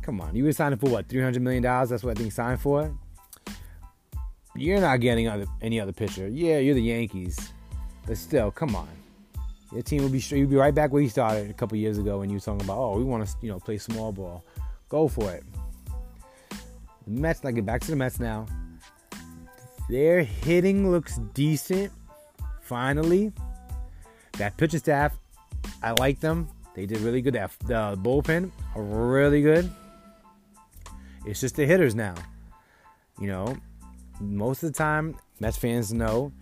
Come 0.02 0.20
on, 0.20 0.36
you 0.36 0.44
were 0.44 0.52
signing 0.52 0.78
for 0.78 0.88
what? 0.88 1.08
Three 1.08 1.20
hundred 1.20 1.42
million 1.42 1.64
dollars? 1.64 1.88
That's 1.88 2.04
what 2.04 2.16
I 2.16 2.20
think 2.20 2.32
signed 2.32 2.60
for. 2.60 2.96
You're 4.54 4.80
not 4.80 5.00
getting 5.00 5.26
other, 5.26 5.46
any 5.60 5.80
other 5.80 5.92
pitcher. 5.92 6.28
Yeah, 6.28 6.58
you're 6.58 6.76
the 6.76 6.80
Yankees, 6.82 7.36
but 8.06 8.16
still, 8.16 8.52
come 8.52 8.76
on. 8.76 8.88
Your 9.72 9.82
team 9.82 10.02
will 10.02 10.10
be 10.10 10.20
you'll 10.20 10.48
be 10.48 10.54
right 10.54 10.72
back 10.72 10.92
where 10.92 11.02
you 11.02 11.08
started 11.08 11.50
a 11.50 11.54
couple 11.54 11.76
years 11.76 11.98
ago 11.98 12.20
when 12.20 12.30
you 12.30 12.36
were 12.36 12.40
talking 12.40 12.64
about, 12.64 12.78
oh, 12.78 12.96
we 12.96 13.02
want 13.02 13.26
to 13.26 13.34
you 13.42 13.48
know 13.48 13.58
play 13.58 13.78
small 13.78 14.12
ball. 14.12 14.44
Go 14.88 15.08
for 15.08 15.32
it. 15.32 15.42
The 17.06 17.10
Mets, 17.20 17.44
like 17.44 17.54
get 17.54 17.66
back 17.66 17.80
to 17.82 17.90
the 17.90 17.96
Mets 17.96 18.18
now. 18.18 18.46
Their 19.88 20.22
hitting 20.22 20.90
looks 20.90 21.18
decent. 21.34 21.92
Finally, 22.62 23.32
that 24.38 24.56
pitching 24.56 24.80
staff, 24.80 25.18
I 25.82 25.92
like 25.92 26.20
them. 26.20 26.48
They 26.74 26.86
did 26.86 27.00
really 27.00 27.20
good. 27.20 27.34
That 27.34 27.52
the 27.60 27.96
bullpen 28.00 28.50
really 28.74 29.42
good. 29.42 29.70
It's 31.26 31.40
just 31.40 31.56
the 31.56 31.66
hitters 31.66 31.94
now. 31.94 32.14
You 33.20 33.28
know, 33.28 33.56
most 34.20 34.62
of 34.62 34.72
the 34.72 34.76
time, 34.76 35.16
Mets 35.40 35.56
fans 35.56 35.92
know 35.92 36.32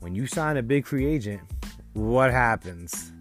when 0.00 0.14
you 0.14 0.26
sign 0.26 0.56
a 0.56 0.62
big 0.62 0.86
free 0.86 1.06
agent, 1.06 1.40
what 1.92 2.30
happens? 2.30 3.12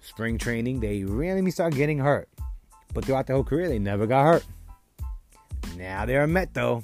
Spring 0.00 0.38
training, 0.38 0.80
they 0.80 1.04
randomly 1.04 1.50
start 1.50 1.74
getting 1.74 1.98
hurt. 1.98 2.28
But 2.94 3.04
throughout 3.04 3.26
the 3.26 3.34
whole 3.34 3.44
career, 3.44 3.68
they 3.68 3.78
never 3.78 4.06
got 4.06 4.24
hurt. 4.24 4.44
Now 5.76 6.06
they're 6.06 6.24
a 6.24 6.28
Met, 6.28 6.54
though. 6.54 6.82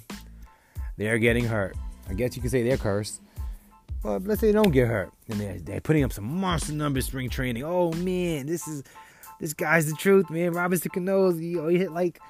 They're 0.97 1.19
getting 1.19 1.45
hurt. 1.45 1.77
I 2.09 2.15
guess 2.15 2.37
you 2.37 2.43
could 2.43 2.51
say 2.51 2.63
they're 2.63 2.77
cursed. 2.77 3.21
But 4.03 4.25
let's 4.25 4.41
say 4.41 4.49
they 4.49 4.53
don't 4.53 4.73
get 4.73 4.89
hurt, 4.89 5.13
and 5.29 5.41
they're, 5.41 5.59
they're 5.59 5.81
putting 5.81 6.03
up 6.03 6.13
some 6.13 6.25
monster 6.25 6.73
numbers 6.73 7.07
spring 7.07 7.31
training. 7.31 7.63
Oh 7.63 7.93
man, 7.93 8.47
this 8.47 8.67
is 8.67 8.83
this 9.39 9.55
guy's 9.55 9.87
the 9.87 9.97
truth, 9.97 10.29
man. 10.29 10.53
Robinson 10.53 10.91
Cano, 10.91 11.33
he, 11.33 11.57
oh, 11.59 11.69
he 11.69 11.79
hit 11.79 11.93
like 11.93 12.21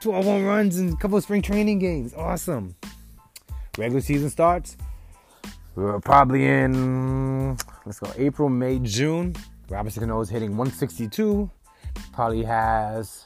12 0.00 0.24
home 0.24 0.44
runs 0.44 0.78
in 0.78 0.90
a 0.90 0.96
couple 0.96 1.16
of 1.16 1.24
spring 1.24 1.42
training 1.42 1.78
games. 1.78 2.14
Awesome. 2.14 2.74
Regular 3.76 4.00
season 4.00 4.30
starts. 4.30 4.76
We're 5.74 6.00
probably 6.00 6.46
in 6.46 7.56
let's 7.86 7.98
go 7.98 8.12
April, 8.16 8.48
May, 8.48 8.78
June. 8.78 9.34
Robinson 9.68 10.00
Cano 10.00 10.20
is 10.20 10.28
hitting 10.28 10.56
162. 10.56 11.50
Probably 12.12 12.44
has 12.44 13.24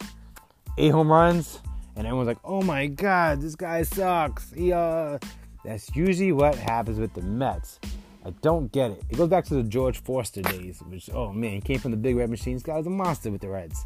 eight 0.79 0.91
home 0.91 1.11
runs, 1.11 1.61
and 1.97 2.07
everyone's 2.07 2.29
like, 2.29 2.39
"Oh 2.45 2.63
my 2.63 2.87
God, 2.87 3.41
this 3.41 3.55
guy 3.55 3.83
sucks." 3.83 4.53
He 4.53 4.73
uh 4.73 5.19
that's 5.65 5.95
usually 5.97 6.33
what 6.33 6.57
happens 6.57 6.99
with 6.99 7.15
the 7.15 7.23
Mets. 7.23 7.81
I 8.25 8.31
don't 8.43 8.71
get 8.73 8.91
it. 8.91 9.03
It 9.11 9.17
goes 9.17 9.29
back 9.29 9.45
to 9.47 9.55
the 9.55 9.63
George 9.63 9.99
Foster 9.99 10.43
days, 10.43 10.83
which, 10.89 11.11
oh 11.13 11.33
man, 11.33 11.53
he 11.53 11.61
came 11.61 11.79
from 11.79 11.91
the 11.91 11.97
Big 11.97 12.17
Red 12.17 12.31
Machines. 12.31 12.63
Guy 12.63 12.77
was 12.77 12.87
a 12.87 12.91
monster 12.91 13.31
with 13.31 13.41
the 13.41 13.49
Reds. 13.49 13.85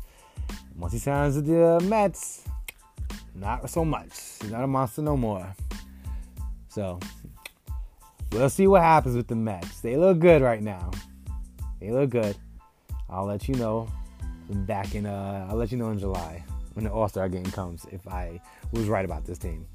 Once 0.77 0.93
he 0.93 0.99
signs 0.99 1.37
with 1.37 1.47
the 1.47 1.81
Mets, 1.89 2.45
not 3.35 3.69
so 3.69 3.85
much. 3.85 4.11
He's 4.41 4.51
not 4.51 4.63
a 4.63 4.67
monster 4.67 5.03
no 5.03 5.17
more. 5.17 5.55
So, 6.69 7.01
we'll 8.31 8.51
see 8.51 8.67
what 8.67 8.83
happens 8.83 9.17
with 9.17 9.27
the 9.27 9.35
Mets. 9.35 9.81
They 9.81 9.97
look 9.97 10.21
good 10.21 10.43
right 10.43 10.63
now. 10.63 10.91
They 11.81 11.91
look 11.91 12.11
good. 12.11 12.37
I'll 13.11 13.25
let 13.25 13.49
you 13.49 13.55
know 13.55 13.89
back 14.49 14.95
in, 14.95 15.07
uh, 15.07 15.47
I'll 15.49 15.57
let 15.57 15.73
you 15.73 15.79
know 15.79 15.91
in 15.91 15.99
July 15.99 16.45
when 16.79 16.85
the 16.85 16.93
All 16.93 17.09
Star 17.09 17.29
game 17.29 17.45
comes 17.45 17.87
if 17.91 18.07
I 18.07 18.41
was 18.71 18.87
right 18.87 19.05
about 19.05 19.25
this 19.25 19.37
team. 19.37 19.67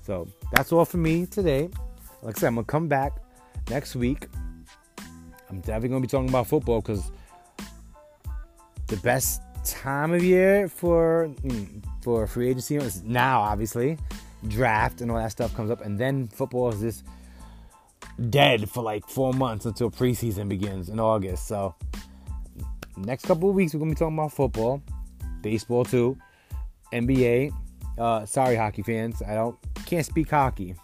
So 0.00 0.26
that's 0.50 0.72
all 0.72 0.86
for 0.86 0.96
me 0.96 1.26
today. 1.26 1.68
Like 2.22 2.38
I 2.38 2.40
said, 2.40 2.46
I'm 2.46 2.54
gonna 2.54 2.64
come 2.64 2.88
back 2.88 3.18
next 3.68 3.94
week. 3.94 4.28
I'm 5.50 5.60
definitely 5.60 5.90
gonna 5.90 6.00
be 6.00 6.06
talking 6.06 6.30
about 6.30 6.46
football 6.46 6.80
because 6.80 7.12
the 8.86 8.96
best 8.96 9.42
time 9.62 10.14
of 10.14 10.24
year 10.24 10.68
for 10.68 11.28
mm, 11.42 11.84
for 12.00 12.26
free 12.26 12.48
agency 12.48 12.76
is 12.76 13.02
now, 13.02 13.42
obviously. 13.42 13.98
Draft 14.46 15.02
and 15.02 15.10
all 15.10 15.18
that 15.18 15.32
stuff 15.32 15.54
comes 15.54 15.70
up, 15.70 15.82
and 15.82 15.98
then 15.98 16.28
football 16.28 16.70
is 16.70 16.80
just 16.80 17.04
dead 18.30 18.70
for 18.70 18.82
like 18.82 19.06
four 19.06 19.34
months 19.34 19.66
until 19.66 19.90
preseason 19.90 20.48
begins 20.48 20.88
in 20.88 20.98
August. 20.98 21.46
So 21.46 21.74
next 22.96 23.26
couple 23.26 23.50
of 23.50 23.54
weeks 23.54 23.74
we're 23.74 23.80
gonna 23.80 23.90
be 23.90 23.96
talking 23.96 24.16
about 24.16 24.32
football, 24.32 24.82
baseball 25.42 25.84
too, 25.84 26.16
NBA, 26.92 27.52
Uh, 27.98 28.24
sorry, 28.24 28.54
hockey 28.54 28.82
fans. 28.82 29.20
I 29.26 29.34
don't 29.34 29.58
can't 29.84 30.06
speak 30.06 30.30
hockey, 30.30 30.76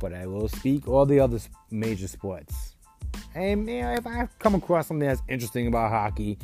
but 0.00 0.14
I 0.14 0.26
will 0.26 0.48
speak 0.48 0.86
all 0.86 1.04
the 1.06 1.18
other 1.18 1.40
major 1.72 2.06
sports. 2.06 2.76
And 3.34 3.68
you 3.68 3.82
know, 3.82 3.92
if 3.94 4.06
I 4.06 4.28
come 4.38 4.54
across 4.54 4.86
something 4.86 5.08
that's 5.08 5.22
interesting 5.28 5.66
about 5.66 5.90
hockey 5.90 6.38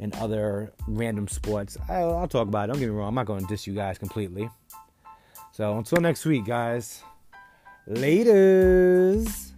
and 0.00 0.12
other 0.16 0.72
random 0.88 1.28
sports, 1.28 1.76
I'll, 1.88 2.16
I'll 2.16 2.26
talk 2.28 2.48
about 2.48 2.68
it. 2.68 2.72
Don't 2.72 2.80
get 2.80 2.88
me 2.88 2.96
wrong. 2.96 3.08
I'm 3.08 3.14
not 3.14 3.26
going 3.26 3.42
to 3.42 3.46
diss 3.46 3.64
you 3.66 3.74
guys 3.74 3.96
completely. 3.96 4.50
So 5.52 5.76
until 5.78 6.00
next 6.00 6.24
week, 6.24 6.46
guys. 6.46 7.04
Laters. 7.88 9.51